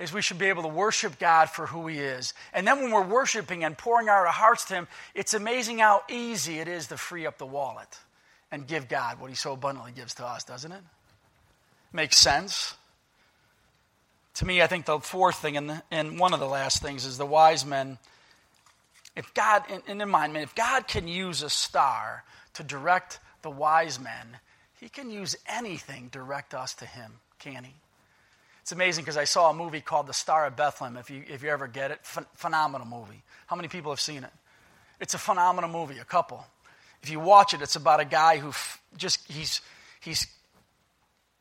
Is 0.00 0.12
we 0.12 0.22
should 0.22 0.38
be 0.38 0.46
able 0.46 0.62
to 0.62 0.68
worship 0.68 1.18
God 1.18 1.50
for 1.50 1.66
who 1.66 1.86
He 1.86 1.98
is. 1.98 2.32
And 2.54 2.66
then 2.66 2.80
when 2.80 2.90
we're 2.90 3.06
worshiping 3.06 3.62
and 3.62 3.76
pouring 3.76 4.08
out 4.08 4.16
our 4.16 4.26
hearts 4.26 4.64
to 4.66 4.74
Him, 4.74 4.88
it's 5.14 5.34
amazing 5.34 5.78
how 5.78 6.02
easy 6.08 6.58
it 6.58 6.66
is 6.66 6.88
to 6.88 6.96
free 6.96 7.26
up 7.26 7.36
the 7.36 7.46
wallet 7.46 7.98
and 8.50 8.66
give 8.66 8.88
God 8.88 9.20
what 9.20 9.30
He 9.30 9.36
so 9.36 9.52
abundantly 9.52 9.92
gives 9.92 10.14
to 10.14 10.24
us, 10.24 10.42
doesn't 10.42 10.72
it? 10.72 10.82
Makes 11.92 12.16
sense. 12.16 12.74
To 14.34 14.46
me, 14.46 14.62
I 14.62 14.66
think 14.66 14.86
the 14.86 15.00
fourth 15.00 15.36
thing, 15.36 15.58
and, 15.58 15.68
the, 15.68 15.82
and 15.90 16.18
one 16.18 16.32
of 16.32 16.40
the 16.40 16.48
last 16.48 16.80
things, 16.80 17.04
is 17.04 17.18
the 17.18 17.26
wise 17.26 17.66
men. 17.66 17.98
If 19.14 19.34
God, 19.34 19.64
and 19.86 20.00
in 20.00 20.08
mind, 20.08 20.36
if 20.38 20.54
God 20.54 20.88
can 20.88 21.08
use 21.08 21.42
a 21.42 21.50
star 21.50 22.24
to 22.54 22.62
direct 22.62 23.18
the 23.42 23.50
wise 23.50 24.00
men, 24.00 24.38
he 24.80 24.88
can 24.88 25.10
use 25.10 25.36
anything 25.46 26.08
direct 26.10 26.54
us 26.54 26.72
to 26.74 26.86
him, 26.86 27.12
can 27.38 27.64
he? 27.64 27.74
It's 28.70 28.76
amazing 28.76 29.02
because 29.02 29.16
I 29.16 29.24
saw 29.24 29.50
a 29.50 29.52
movie 29.52 29.80
called 29.80 30.06
The 30.06 30.12
Star 30.12 30.46
of 30.46 30.54
Bethlehem. 30.54 30.96
If 30.96 31.10
you, 31.10 31.24
if 31.26 31.42
you 31.42 31.48
ever 31.48 31.66
get 31.66 31.90
it, 31.90 31.98
Ph- 32.14 32.24
phenomenal 32.34 32.86
movie. 32.86 33.20
How 33.48 33.56
many 33.56 33.66
people 33.66 33.90
have 33.90 34.00
seen 34.00 34.22
it? 34.22 34.30
It's 35.00 35.12
a 35.12 35.18
phenomenal 35.18 35.68
movie, 35.68 35.98
a 35.98 36.04
couple. 36.04 36.46
If 37.02 37.10
you 37.10 37.18
watch 37.18 37.52
it, 37.52 37.62
it's 37.62 37.74
about 37.74 37.98
a 37.98 38.04
guy 38.04 38.36
who 38.36 38.50
f- 38.50 38.80
just, 38.96 39.28
he's, 39.28 39.60
he's 39.98 40.28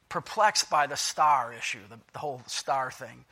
perplexed 0.09 0.71
by 0.71 0.87
the 0.87 0.95
star 0.95 1.53
issue, 1.53 1.77
the, 1.87 1.99
the 2.13 2.17
whole 2.17 2.41
star 2.47 2.89
thing. 2.89 3.25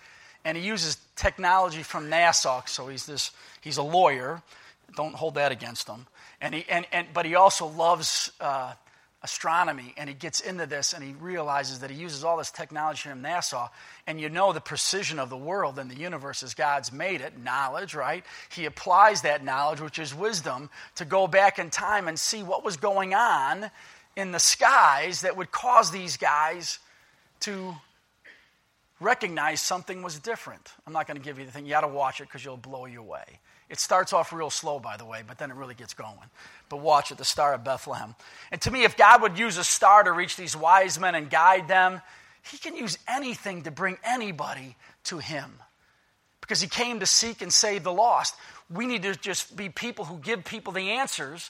And 0.46 0.56
he 0.56 0.64
uses 0.64 1.00
technology 1.16 1.82
from 1.82 2.08
NASA, 2.08 2.70
so 2.70 2.90
he's 2.90 3.08
this, 3.08 3.32
he's 3.62 3.78
a 3.78 3.82
lawyer. 3.82 4.44
Don't 4.96 5.16
hold 5.16 5.34
that 5.34 5.52
against 5.52 5.88
him. 5.88 6.06
And 6.40 6.54
he, 6.54 6.66
and, 6.70 6.86
and, 6.92 7.08
but 7.16 7.26
he 7.26 7.34
also 7.34 7.66
loves 7.66 8.32
uh, 8.40 8.74
astronomy 9.24 9.94
and 9.98 10.08
he 10.08 10.16
gets 10.16 10.42
into 10.42 10.66
this 10.66 10.94
and 10.94 11.04
he 11.04 11.14
realizes 11.14 11.80
that 11.80 11.90
he 11.90 11.98
uses 11.98 12.24
all 12.24 12.38
this 12.38 12.52
technology 12.52 13.10
from 13.10 13.24
NASA 13.24 13.70
and 14.06 14.22
you 14.22 14.30
know 14.30 14.54
the 14.54 14.62
precision 14.62 15.18
of 15.18 15.30
the 15.30 15.38
world 15.38 15.80
and 15.80 15.90
the 15.90 15.98
universe 15.98 16.44
as 16.44 16.54
God's 16.54 16.92
made 16.92 17.22
it, 17.22 17.38
knowledge, 17.40 17.96
right? 17.96 18.24
He 18.54 18.66
applies 18.66 19.24
that 19.24 19.44
knowledge, 19.44 19.82
which 19.82 19.98
is 20.00 20.14
wisdom, 20.14 20.70
to 20.96 21.06
go 21.06 21.28
back 21.28 21.58
in 21.58 21.70
time 21.70 22.08
and 22.08 22.20
see 22.20 22.44
what 22.44 22.64
was 22.64 22.78
going 22.78 23.16
on 23.16 23.72
in 24.16 24.32
the 24.32 24.40
skies 24.40 25.22
that 25.22 25.36
would 25.36 25.52
cause 25.52 25.92
these 25.92 26.18
guys 26.18 26.80
to 27.42 27.76
recognize 29.00 29.62
something 29.62 30.02
was 30.02 30.20
different. 30.20 30.72
I'm 30.86 30.94
not 30.94 31.08
going 31.08 31.18
to 31.18 31.24
give 31.24 31.40
you 31.40 31.46
the 31.46 31.52
thing. 31.52 31.66
You 31.66 31.72
got 31.72 31.82
to 31.82 31.88
watch 31.88 32.22
it 32.22 32.26
because 32.26 32.44
you'll 32.44 32.58
blow 32.58 32.86
you 32.86 33.00
away. 33.00 33.40
It 33.70 33.80
starts 33.80 34.14
off 34.14 34.32
real 34.32 34.50
slow, 34.50 34.80
by 34.80 34.98
the 34.98 35.06
way, 35.06 35.24
but 35.28 35.38
then 35.38 35.52
it 35.52 35.56
really 35.56 35.76
gets 35.76 35.94
going. 35.94 36.18
But 36.70 36.82
watch 36.82 37.12
it, 37.12 37.18
the 37.18 37.26
Star 37.26 37.54
of 37.54 37.64
Bethlehem. 37.64 38.16
And 38.52 38.62
to 38.62 38.72
me, 38.72 38.84
if 38.84 38.98
God 38.98 39.22
would 39.22 39.40
use 39.40 39.58
a 39.58 39.64
star 39.64 40.04
to 40.04 40.12
reach 40.12 40.36
these 40.36 40.56
wise 40.56 41.00
men 41.00 41.16
and 41.16 41.30
guide 41.30 41.68
them, 41.68 42.02
He 42.50 42.58
can 42.58 42.76
use 42.76 42.98
anything 43.08 43.64
to 43.64 43.72
bring 43.72 43.98
anybody 44.04 44.76
to 45.06 45.18
Him. 45.20 45.52
Because 46.42 46.62
He 46.62 46.68
came 46.68 47.00
to 47.00 47.06
seek 47.06 47.42
and 47.42 47.52
save 47.52 47.84
the 47.84 47.94
lost. 47.94 48.36
We 48.70 48.86
need 48.86 49.04
to 49.04 49.16
just 49.16 49.56
be 49.56 49.70
people 49.70 50.06
who 50.06 50.18
give 50.18 50.44
people 50.44 50.74
the 50.74 50.92
answers 50.92 51.50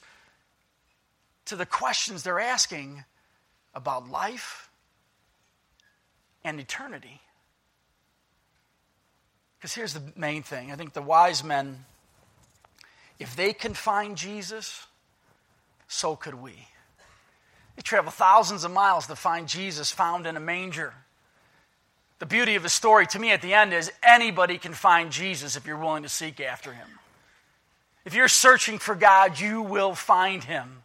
to 1.46 1.56
the 1.56 1.66
questions 1.66 2.22
they're 2.22 2.40
asking 2.40 3.04
about 3.74 4.08
life 4.08 4.70
and 6.44 6.60
eternity. 6.60 7.20
Because 9.58 9.74
here's 9.74 9.94
the 9.94 10.02
main 10.14 10.42
thing 10.42 10.70
I 10.70 10.76
think 10.76 10.92
the 10.92 11.02
wise 11.02 11.42
men 11.42 11.84
if 13.18 13.34
they 13.34 13.52
can 13.52 13.74
find 13.74 14.16
Jesus, 14.16 14.86
so 15.88 16.14
could 16.14 16.34
we. 16.34 16.52
They 17.76 17.82
travel 17.82 18.10
thousands 18.10 18.64
of 18.64 18.70
miles 18.70 19.06
to 19.06 19.16
find 19.16 19.48
Jesus 19.48 19.90
found 19.90 20.26
in 20.26 20.36
a 20.36 20.40
manger. 20.40 20.94
The 22.18 22.26
beauty 22.26 22.56
of 22.56 22.62
the 22.62 22.68
story 22.68 23.06
to 23.08 23.18
me 23.18 23.30
at 23.30 23.42
the 23.42 23.54
end 23.54 23.72
is 23.72 23.92
anybody 24.02 24.58
can 24.58 24.74
find 24.74 25.10
Jesus 25.10 25.56
if 25.56 25.66
you're 25.66 25.76
willing 25.76 26.02
to 26.02 26.08
seek 26.08 26.40
after 26.40 26.72
him. 26.72 26.88
If 28.04 28.14
you're 28.14 28.28
searching 28.28 28.78
for 28.78 28.94
God, 28.94 29.38
you 29.38 29.62
will 29.62 29.94
find 29.94 30.42
him. 30.42 30.82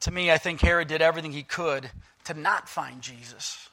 To 0.00 0.10
me, 0.12 0.30
I 0.30 0.38
think 0.38 0.60
Herod 0.60 0.88
did 0.88 1.02
everything 1.02 1.32
he 1.32 1.42
could 1.42 1.90
to 2.24 2.34
not 2.34 2.68
find 2.68 3.02
Jesus. 3.02 3.68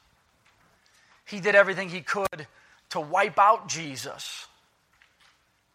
He 1.24 1.40
did 1.40 1.54
everything 1.54 1.90
he 1.90 2.00
could 2.00 2.46
to 2.90 3.00
wipe 3.00 3.38
out 3.38 3.68
Jesus. 3.68 4.46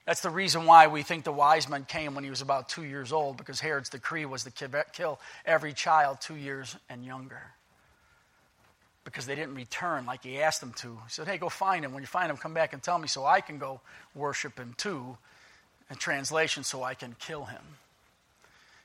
That's 0.05 0.21
the 0.21 0.29
reason 0.29 0.65
why 0.65 0.87
we 0.87 1.03
think 1.03 1.23
the 1.23 1.31
wise 1.31 1.69
men 1.69 1.85
came 1.85 2.15
when 2.15 2.23
he 2.23 2.29
was 2.29 2.41
about 2.41 2.69
two 2.69 2.83
years 2.83 3.11
old, 3.11 3.37
because 3.37 3.59
Herod's 3.59 3.89
decree 3.89 4.25
was 4.25 4.43
to 4.45 4.83
kill 4.93 5.19
every 5.45 5.73
child 5.73 6.17
two 6.21 6.35
years 6.35 6.75
and 6.89 7.05
younger. 7.05 7.41
Because 9.03 9.25
they 9.25 9.35
didn't 9.35 9.55
return 9.55 10.05
like 10.05 10.23
he 10.23 10.41
asked 10.41 10.59
them 10.59 10.73
to. 10.77 10.87
He 10.87 11.09
said, 11.09 11.27
Hey, 11.27 11.37
go 11.37 11.49
find 11.49 11.85
him. 11.85 11.93
When 11.93 12.03
you 12.03 12.07
find 12.07 12.29
him, 12.29 12.37
come 12.37 12.53
back 12.53 12.73
and 12.73 12.81
tell 12.81 12.97
me 12.97 13.07
so 13.07 13.25
I 13.25 13.41
can 13.41 13.57
go 13.57 13.81
worship 14.15 14.57
him 14.57 14.73
too. 14.77 15.17
In 15.89 15.97
translation, 15.97 16.63
so 16.63 16.83
I 16.83 16.93
can 16.93 17.15
kill 17.19 17.45
him. 17.45 17.61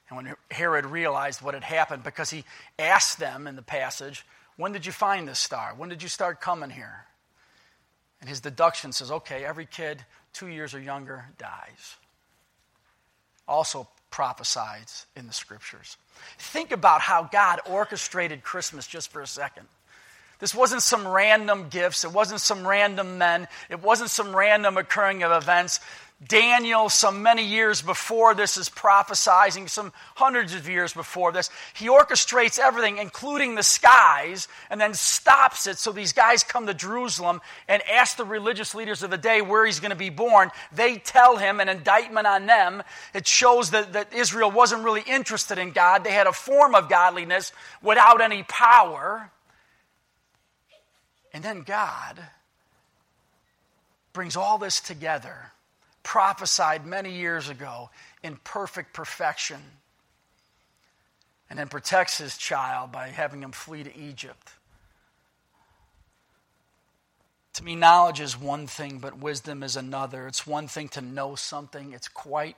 And 0.09 0.17
when 0.17 0.35
Herod 0.51 0.87
realized 0.87 1.43
what 1.43 1.55
had 1.55 1.65
happened, 1.65 2.03
because 2.03 2.31
he 2.31 2.45
asked 2.79 3.19
them 3.19 3.47
in 3.47 3.57
the 3.57 3.63
passage, 3.63 4.25
When 4.57 4.73
did 4.73 4.87
you 4.87 4.93
find 4.93 5.29
this 5.29 5.39
star? 5.39 5.75
When 5.77 5.89
did 5.89 6.03
you 6.03 6.09
start 6.09 6.41
coming 6.41 6.71
here? 6.71 7.05
And 8.21 8.29
his 8.29 8.41
deduction 8.41 8.93
says, 8.93 9.11
Okay, 9.11 9.45
every 9.45 9.67
kid 9.67 10.05
two 10.37 10.49
years 10.49 10.75
or 10.75 10.81
younger 10.81 11.25
dies. 11.39 11.97
Also 13.49 13.89
prophesied 14.11 14.87
in 15.17 15.27
the 15.27 15.33
scriptures. 15.33 15.97
Think 16.39 16.73
about 16.73 17.01
how 17.01 17.25
God 17.25 17.61
orchestrated 17.67 18.43
Christmas 18.43 18.87
just 18.87 19.11
for 19.11 19.21
a 19.21 19.27
second. 19.27 19.67
This 20.39 20.55
wasn't 20.55 20.83
some 20.83 21.09
random 21.09 21.69
gifts. 21.71 22.05
It 22.05 22.13
wasn't 22.13 22.41
some 22.41 22.67
random 22.67 23.17
men. 23.17 23.49
It 23.71 23.83
wasn't 23.83 24.11
some 24.11 24.37
random 24.37 24.77
occurring 24.77 25.23
of 25.23 25.33
events. 25.33 25.81
Daniel, 26.25 26.89
some 26.89 27.23
many 27.23 27.45
years 27.45 27.83
before 27.83 28.35
this, 28.35 28.57
is 28.57 28.71
prophesizing, 28.71 29.69
some 29.69 29.93
hundreds 30.15 30.55
of 30.55 30.67
years 30.67 30.95
before 30.95 31.31
this. 31.31 31.51
He 31.75 31.89
orchestrates 31.89 32.59
everything, 32.59 32.97
including 32.97 33.55
the 33.55 33.63
skies, 33.63 34.49
and 34.71 34.81
then 34.81 34.95
stops 34.95 35.67
it 35.67 35.77
so 35.77 35.93
these 35.93 36.15
guys 36.15 36.43
come 36.43 36.67
to 36.69 36.75
Jerusalem 36.75 37.43
and 37.69 37.83
ask 37.83 38.17
the 38.17 38.25
religious 38.25 38.75
leaders 38.75 39.03
of 39.03 39.11
the 39.11 39.19
day 39.19 39.43
where 39.43 39.67
he's 39.67 39.79
going 39.79 39.91
to 39.91 39.97
be 39.97 40.09
born. 40.09 40.51
They 40.73 40.97
tell 40.97 41.37
him 41.37 41.61
an 41.61 41.69
indictment 41.69 42.27
on 42.27 42.47
them. 42.47 42.83
It 43.13 43.27
shows 43.27 43.73
that, 43.73 43.93
that 43.93 44.15
Israel 44.15 44.51
wasn't 44.51 44.85
really 44.85 45.05
interested 45.07 45.59
in 45.59 45.73
God. 45.73 46.03
They 46.03 46.13
had 46.13 46.27
a 46.27 46.33
form 46.33 46.75
of 46.75 46.89
godliness 46.89 47.53
without 47.83 48.23
any 48.23 48.43
power. 48.45 49.31
And 51.35 51.45
then 51.45 51.61
God 51.61 52.19
brings 54.15 54.35
all 54.35 54.57
this 54.57 54.81
together 54.81 55.53
prophesied 56.07 56.87
many 56.87 57.11
years 57.11 57.49
ago 57.49 57.91
in 58.23 58.37
perfect 58.45 58.95
perfection. 58.95 59.61
And 61.51 61.59
then 61.59 61.67
protects 61.69 62.19
his 62.19 62.39
child 62.39 62.93
by 62.93 63.09
having 63.09 63.43
him 63.43 63.51
flee 63.51 63.83
to 63.83 63.97
Egypt. 63.99 64.51
To 67.55 67.65
me, 67.65 67.75
knowledge 67.75 68.21
is 68.21 68.39
one 68.39 68.69
thing, 68.69 68.99
but 68.99 69.19
wisdom 69.19 69.65
is 69.65 69.75
another. 69.75 70.29
It's 70.29 70.47
one 70.47 70.69
thing 70.69 70.89
to 70.91 71.01
know 71.01 71.35
something, 71.35 71.93
it's 71.93 72.09
quite 72.09 72.57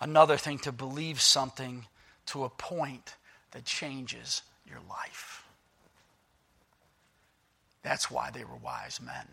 another 0.00 0.36
thing 0.36 0.58
to 0.60 0.70
believe 0.70 1.20
something 1.20 1.86
to 2.26 2.44
a 2.44 2.48
point 2.48 3.14
that 3.50 3.64
changes 3.64 4.42
your 4.68 4.80
life. 4.88 5.44
That's 7.82 8.10
why 8.10 8.30
they 8.30 8.44
were 8.44 8.56
wise 8.56 9.00
men. 9.00 9.26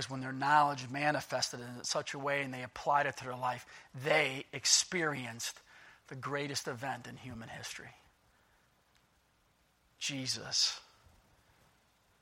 Because 0.00 0.10
when 0.10 0.22
their 0.22 0.32
knowledge 0.32 0.86
manifested 0.90 1.60
in 1.60 1.84
such 1.84 2.14
a 2.14 2.18
way 2.18 2.40
and 2.40 2.54
they 2.54 2.62
applied 2.62 3.04
it 3.04 3.18
to 3.18 3.24
their 3.24 3.36
life, 3.36 3.66
they 4.02 4.46
experienced 4.50 5.60
the 6.08 6.14
greatest 6.14 6.66
event 6.68 7.06
in 7.06 7.18
human 7.18 7.50
history 7.50 7.90
Jesus, 9.98 10.80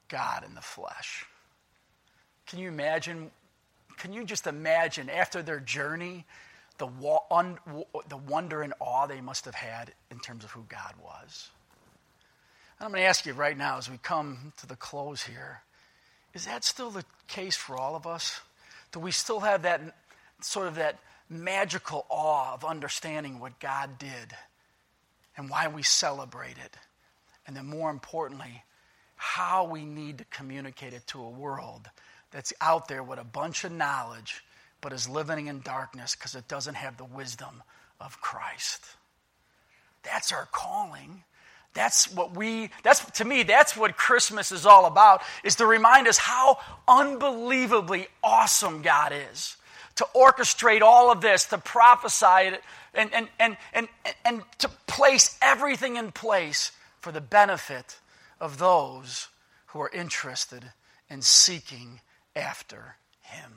God 0.09 0.43
in 0.45 0.57
the 0.57 0.61
flesh. 0.61 1.25
Can 2.49 2.59
you 2.59 2.67
imagine? 2.67 3.31
Can 3.97 4.13
you 4.13 4.25
just 4.25 4.49
imagine 4.49 5.09
after 5.09 5.41
their 5.41 5.61
journey, 5.61 6.25
the, 6.79 6.89
un, 7.31 7.61
the 8.09 8.17
wonder 8.17 8.63
and 8.63 8.75
awe 8.81 9.07
they 9.07 9.21
must 9.21 9.45
have 9.45 9.55
had 9.55 9.93
in 10.11 10.19
terms 10.19 10.43
of 10.43 10.51
who 10.51 10.65
God 10.69 10.95
was? 11.01 11.49
And 12.81 12.87
I'm 12.87 12.91
going 12.91 13.03
to 13.03 13.07
ask 13.07 13.25
you 13.25 13.35
right 13.35 13.57
now 13.57 13.79
as 13.79 13.89
we 13.89 13.99
come 13.99 14.53
to 14.57 14.67
the 14.67 14.75
close 14.75 15.23
here 15.23 15.63
is 16.39 16.47
that 16.47 16.63
still 16.63 16.91
the 16.91 17.05
case 17.27 17.57
for 17.57 17.77
all 17.77 17.97
of 17.97 18.07
us? 18.07 18.41
Do 18.93 19.01
we 19.01 19.11
still 19.11 19.41
have 19.41 19.63
that 19.63 19.81
sort 20.41 20.69
of 20.69 20.77
that 20.77 21.01
magical 21.29 22.07
awe 22.09 22.55
of 22.55 22.65
understanding 22.65 23.41
what 23.41 23.59
God 23.59 23.99
did 23.99 24.37
and 25.37 25.51
why 25.51 25.67
we 25.67 25.83
celebrate 25.83 26.57
it? 26.65 26.77
And 27.45 27.57
then, 27.57 27.67
more 27.67 27.91
importantly, 27.91 28.63
how 29.17 29.65
we 29.65 29.85
need 29.85 30.19
to 30.19 30.25
communicate 30.27 30.93
it 30.93 31.09
to 31.09 31.21
a 31.21 31.29
world 31.29 31.91
that's 32.31 32.53
out 32.61 32.87
there 32.87 33.03
with 33.03 33.19
a 33.19 33.25
bunch 33.25 33.65
of 33.65 33.73
knowledge 33.73 34.45
but 34.81 34.93
is 34.93 35.09
living 35.09 35.49
in 35.49 35.61
darkness 35.63 36.15
because 36.15 36.37
it 36.37 36.47
doesn't 36.47 36.77
have 36.77 36.99
the 36.99 37.05
wisdom 37.05 37.65
of 38.01 38.21
Christ. 38.21 38.85
That's 40.05 40.31
our 40.31 40.47
calling. 40.53 41.25
That's 41.75 42.13
what 42.13 42.37
we, 42.37 42.71
that's, 42.83 43.05
to 43.13 43.25
me, 43.25 43.43
that's 43.45 43.77
what 43.77 43.97
Christmas 43.97 44.51
is 44.51 44.67
all 44.67 44.87
about, 44.87 45.23
is 45.45 45.57
to 45.57 45.67
remind 45.67 46.09
us 46.09 46.19
how 46.19 46.59
unbelievably 46.89 48.09
awesome 48.23 48.83
God 48.83 49.13
is. 49.33 49.57
To 49.97 50.07
orchestrate 50.15 50.81
all 50.81 51.11
of 51.11 51.21
this, 51.21 51.47
to 51.47 51.59
prophesy 51.59 52.49
it, 52.49 52.63
and, 52.95 53.13
and, 53.13 53.29
and, 53.39 53.57
and, 53.73 53.89
and 54.25 54.43
to 54.59 54.69
place 54.87 55.37
everything 55.43 55.97
in 55.97 56.13
place 56.13 56.73
for 57.01 57.13
the 57.13 57.21
benefit 57.21 57.99
of 58.41 58.59
those 58.59 59.29
who 59.67 59.81
are 59.81 59.91
interested 59.91 60.73
in 61.11 61.23
seeking 61.23 62.01
after 62.35 62.97
Him. 63.21 63.53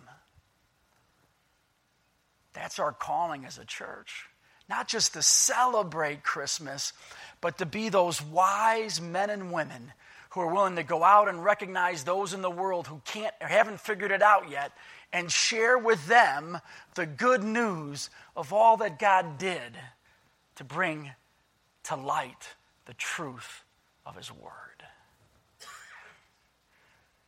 That's 2.53 2.80
our 2.80 2.91
calling 2.91 3.45
as 3.45 3.57
a 3.57 3.66
church. 3.66 4.28
Not 4.72 4.88
just 4.88 5.11
to 5.13 5.22
celebrate 5.22 6.24
Christmas, 6.24 6.93
but 7.41 7.57
to 7.57 7.65
be 7.65 7.89
those 7.89 8.22
wise 8.22 9.01
men 9.01 9.30
and 9.30 9.51
women 9.51 9.91
who 10.30 10.39
are 10.39 10.47
willing 10.47 10.78
to 10.78 10.84
go 10.84 11.03
out 11.03 11.28
and 11.28 11.43
recognize 11.43 12.05
those 12.05 12.34
in 12.34 12.41
the 12.41 12.49
world 12.49 12.88
who 12.88 13.01
can't 13.03 13.34
or 13.41 13.47
haven't 13.47 13.82
figured 13.82 14.11
it 14.11 14.22
out 14.22 14.49
yet 14.49 14.72
and 15.11 15.30
share 15.30 15.78
with 15.78 16.07
them 16.07 16.57
the 16.95 17.05
good 17.05 17.43
news 17.43 18.09
of 18.34 18.53
all 18.53 18.78
that 18.78 18.97
God 18.97 19.38
did 19.38 19.78
to 20.55 20.63
bring 20.63 21.11
to 21.84 21.97
light 21.97 22.55
the 22.86 22.93
truth 22.93 23.65
of 24.05 24.15
His 24.15 24.32
Word. 24.32 24.51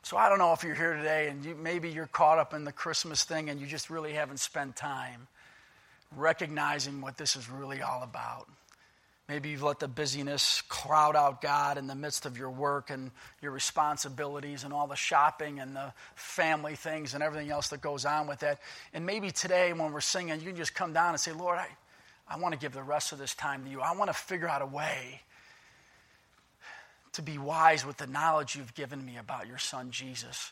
So 0.03 0.15
I 0.15 0.29
don't 0.29 0.39
know 0.39 0.53
if 0.53 0.63
you're 0.63 0.75
here 0.75 0.95
today 0.95 1.27
and 1.27 1.43
you, 1.43 1.55
maybe 1.55 1.89
you're 1.89 2.07
caught 2.07 2.39
up 2.39 2.53
in 2.53 2.63
the 2.63 2.71
Christmas 2.71 3.25
thing 3.25 3.49
and 3.49 3.59
you 3.59 3.67
just 3.67 3.89
really 3.89 4.13
haven't 4.13 4.39
spent 4.39 4.77
time 4.77 5.27
recognizing 6.18 7.01
what 7.01 7.18
this 7.18 7.36
is 7.36 7.49
really 7.49 7.82
all 7.82 8.03
about. 8.03 8.47
Maybe 9.30 9.49
you've 9.49 9.64
let 9.64 9.80
the 9.80 9.88
busyness 9.88 10.61
crowd 10.68 11.16
out 11.16 11.41
God 11.41 11.78
in 11.78 11.88
the 11.88 11.95
midst 11.95 12.26
of 12.26 12.38
your 12.38 12.49
work 12.49 12.89
and 12.89 13.09
your 13.41 13.51
responsibilities 13.51 14.66
and 14.66 14.74
all 14.74 14.86
the 14.86 14.97
shopping 14.97 15.59
and 15.59 15.76
the 15.76 15.93
family 16.16 16.76
things 16.76 17.14
and 17.14 17.24
everything 17.24 17.49
else 17.49 17.70
that 17.70 17.80
goes 17.80 18.03
on 18.03 18.28
with 18.28 18.39
that. 18.39 18.59
And 18.93 19.05
maybe 19.05 19.32
today, 19.32 19.72
when 19.72 19.93
we're 19.93 20.01
singing, 20.01 20.38
you 20.39 20.47
can 20.47 20.57
just 20.57 20.76
come 20.76 20.91
down 20.91 21.11
and 21.11 21.20
say, 21.20 21.32
Lord, 21.32 21.57
I, 21.57 21.68
I 22.28 22.38
want 22.38 22.53
to 22.53 22.59
give 22.59 22.74
the 22.74 22.84
rest 22.84 23.14
of 23.14 23.18
this 23.18 23.34
time 23.34 23.64
to 23.64 23.70
you. 23.70 23.80
I 23.80 23.95
want 23.95 24.09
to 24.09 24.14
figure 24.14 24.49
out 24.49 24.61
a 24.61 24.66
way 24.66 25.22
to 27.14 27.22
be 27.22 27.38
wise 27.38 27.86
with 27.86 27.97
the 27.97 28.07
knowledge 28.07 28.55
you've 28.57 28.74
given 28.74 29.03
me 29.05 29.18
about 29.18 29.47
your 29.47 29.57
son 29.57 29.91
Jesus 29.91 30.51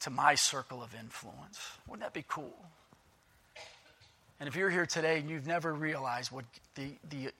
to 0.00 0.10
my 0.10 0.34
circle 0.34 0.82
of 0.82 0.94
influence. 0.94 1.60
Wouldn't 1.86 2.02
that 2.02 2.12
be 2.12 2.24
cool? 2.26 2.58
And 4.40 4.48
if 4.48 4.56
you're 4.56 4.70
here 4.70 4.86
today 4.86 5.18
and 5.18 5.30
you've 5.30 5.46
never 5.46 5.72
realized 5.72 6.32
what 6.32 6.44
the, 6.74 6.88
the, 7.08 7.30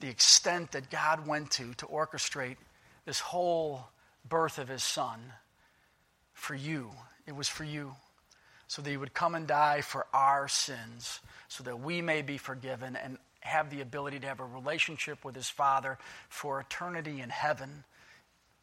the 0.00 0.08
extent 0.08 0.72
that 0.72 0.90
God 0.90 1.26
went 1.26 1.50
to 1.52 1.74
to 1.74 1.86
orchestrate 1.86 2.56
this 3.04 3.20
whole 3.20 3.88
birth 4.28 4.58
of 4.58 4.68
his 4.68 4.82
son 4.82 5.20
for 6.32 6.54
you, 6.54 6.90
it 7.26 7.34
was 7.34 7.48
for 7.48 7.64
you. 7.64 7.94
So 8.66 8.80
that 8.80 8.90
he 8.90 8.96
would 8.96 9.12
come 9.12 9.34
and 9.34 9.46
die 9.46 9.82
for 9.82 10.06
our 10.12 10.48
sins, 10.48 11.20
so 11.48 11.62
that 11.64 11.80
we 11.80 12.00
may 12.00 12.22
be 12.22 12.38
forgiven 12.38 12.96
and 12.96 13.18
have 13.40 13.68
the 13.68 13.82
ability 13.82 14.18
to 14.20 14.26
have 14.26 14.40
a 14.40 14.44
relationship 14.44 15.22
with 15.24 15.34
his 15.34 15.50
Father 15.50 15.98
for 16.30 16.60
eternity 16.60 17.20
in 17.20 17.28
heaven. 17.28 17.84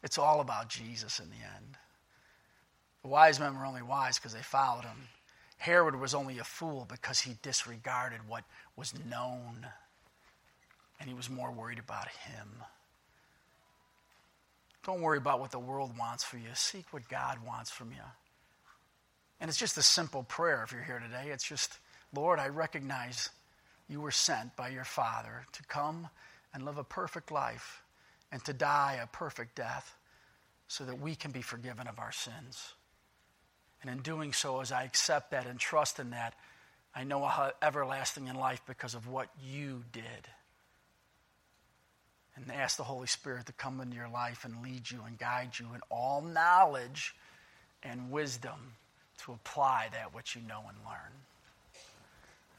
It's 0.04 0.18
all 0.18 0.42
about 0.42 0.70
Jesus 0.70 1.20
in 1.20 1.30
the 1.30 1.36
end. 1.36 1.78
The 3.04 3.10
wise 3.10 3.40
men 3.40 3.58
were 3.58 3.66
only 3.66 3.84
wise 3.84 4.18
because 4.18 4.34
they 4.34 4.42
followed 4.42 4.86
him. 4.86 5.08
Herod 5.62 5.96
was 5.96 6.16
only 6.16 6.40
a 6.40 6.44
fool 6.44 6.88
because 6.90 7.20
he 7.20 7.36
disregarded 7.44 8.22
what 8.28 8.44
was 8.76 8.96
known 9.08 9.68
and 11.00 11.08
he 11.08 11.14
was 11.14 11.30
more 11.30 11.52
worried 11.52 11.78
about 11.78 12.08
him. 12.08 12.48
Don't 14.84 15.02
worry 15.02 15.20
about 15.20 15.40
what 15.40 15.52
the 15.52 15.60
world 15.60 15.96
wants 16.00 16.24
for 16.24 16.38
you. 16.38 16.48
Seek 16.56 16.92
what 16.92 17.08
God 17.10 17.38
wants 17.46 17.70
from 17.70 17.92
you. 17.92 18.02
And 19.40 19.50
it's 19.50 19.60
just 19.60 19.78
a 19.78 19.84
simple 19.84 20.24
prayer 20.24 20.64
if 20.64 20.72
you're 20.72 20.82
here 20.82 21.00
today. 21.00 21.30
It's 21.30 21.48
just, 21.48 21.78
Lord, 22.12 22.40
I 22.40 22.48
recognize 22.48 23.30
you 23.88 24.02
were 24.02 24.10
sent 24.10 24.56
by 24.56 24.70
your 24.70 24.84
Father 24.84 25.46
to 25.52 25.64
come 25.66 26.10
and 26.56 26.66
live 26.66 26.80
a 26.80 26.84
perfect 26.84 27.30
life 27.30 27.84
and 28.32 28.44
to 28.46 28.54
die 28.54 29.00
a 29.00 29.06
perfect 29.06 29.54
death 29.54 29.96
so 30.68 30.86
that 30.86 31.00
we 31.00 31.14
can 31.14 31.30
be 31.30 31.44
forgiven 31.44 31.86
of 31.86 32.00
our 32.00 32.12
sins. 32.12 32.74
And 33.82 33.90
in 33.90 34.00
doing 34.00 34.34
so, 34.34 34.62
as 34.62 34.72
I 34.72 34.84
accept 34.84 35.32
that 35.32 35.48
and 35.48 35.60
trust 35.60 36.00
in 36.00 36.12
that, 36.12 36.36
I 36.94 37.04
know 37.04 37.24
I'll 37.24 37.52
everlasting 37.62 38.28
in 38.28 38.36
life 38.36 38.62
because 38.68 38.94
of 38.94 39.08
what 39.08 39.30
you 39.44 39.84
did. 39.92 40.04
And 42.36 42.52
ask 42.52 42.78
the 42.78 42.84
Holy 42.84 43.08
Spirit 43.08 43.46
to 43.48 43.54
come 43.54 43.82
into 43.82 43.96
your 43.96 44.10
life 44.10 44.46
and 44.46 44.64
lead 44.64 44.90
you 44.90 45.02
and 45.06 45.18
guide 45.18 45.52
you 45.60 45.68
in 45.74 45.82
all 45.90 46.22
knowledge 46.22 47.16
and 47.84 48.12
wisdom 48.12 48.74
to 49.20 49.34
apply 49.34 49.90
that 49.92 50.14
which 50.14 50.36
you 50.36 50.42
know 50.48 50.64
and 50.68 50.78
learn. 50.86 51.12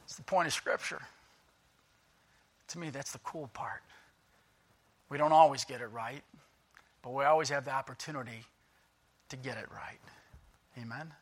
It's 0.04 0.16
the 0.16 0.22
point 0.22 0.46
of 0.46 0.52
Scripture. 0.52 1.00
To 2.68 2.78
me, 2.78 2.90
that's 2.90 3.12
the 3.12 3.18
cool 3.18 3.48
part. 3.52 3.82
We 5.08 5.18
don't 5.18 5.32
always 5.32 5.64
get 5.64 5.80
it 5.80 5.86
right, 5.86 6.22
but 7.02 7.12
we 7.12 7.24
always 7.24 7.50
have 7.50 7.64
the 7.64 7.72
opportunity 7.72 8.44
to 9.28 9.36
get 9.36 9.58
it 9.58 9.66
right. 9.70 9.98
Amen. 10.76 11.12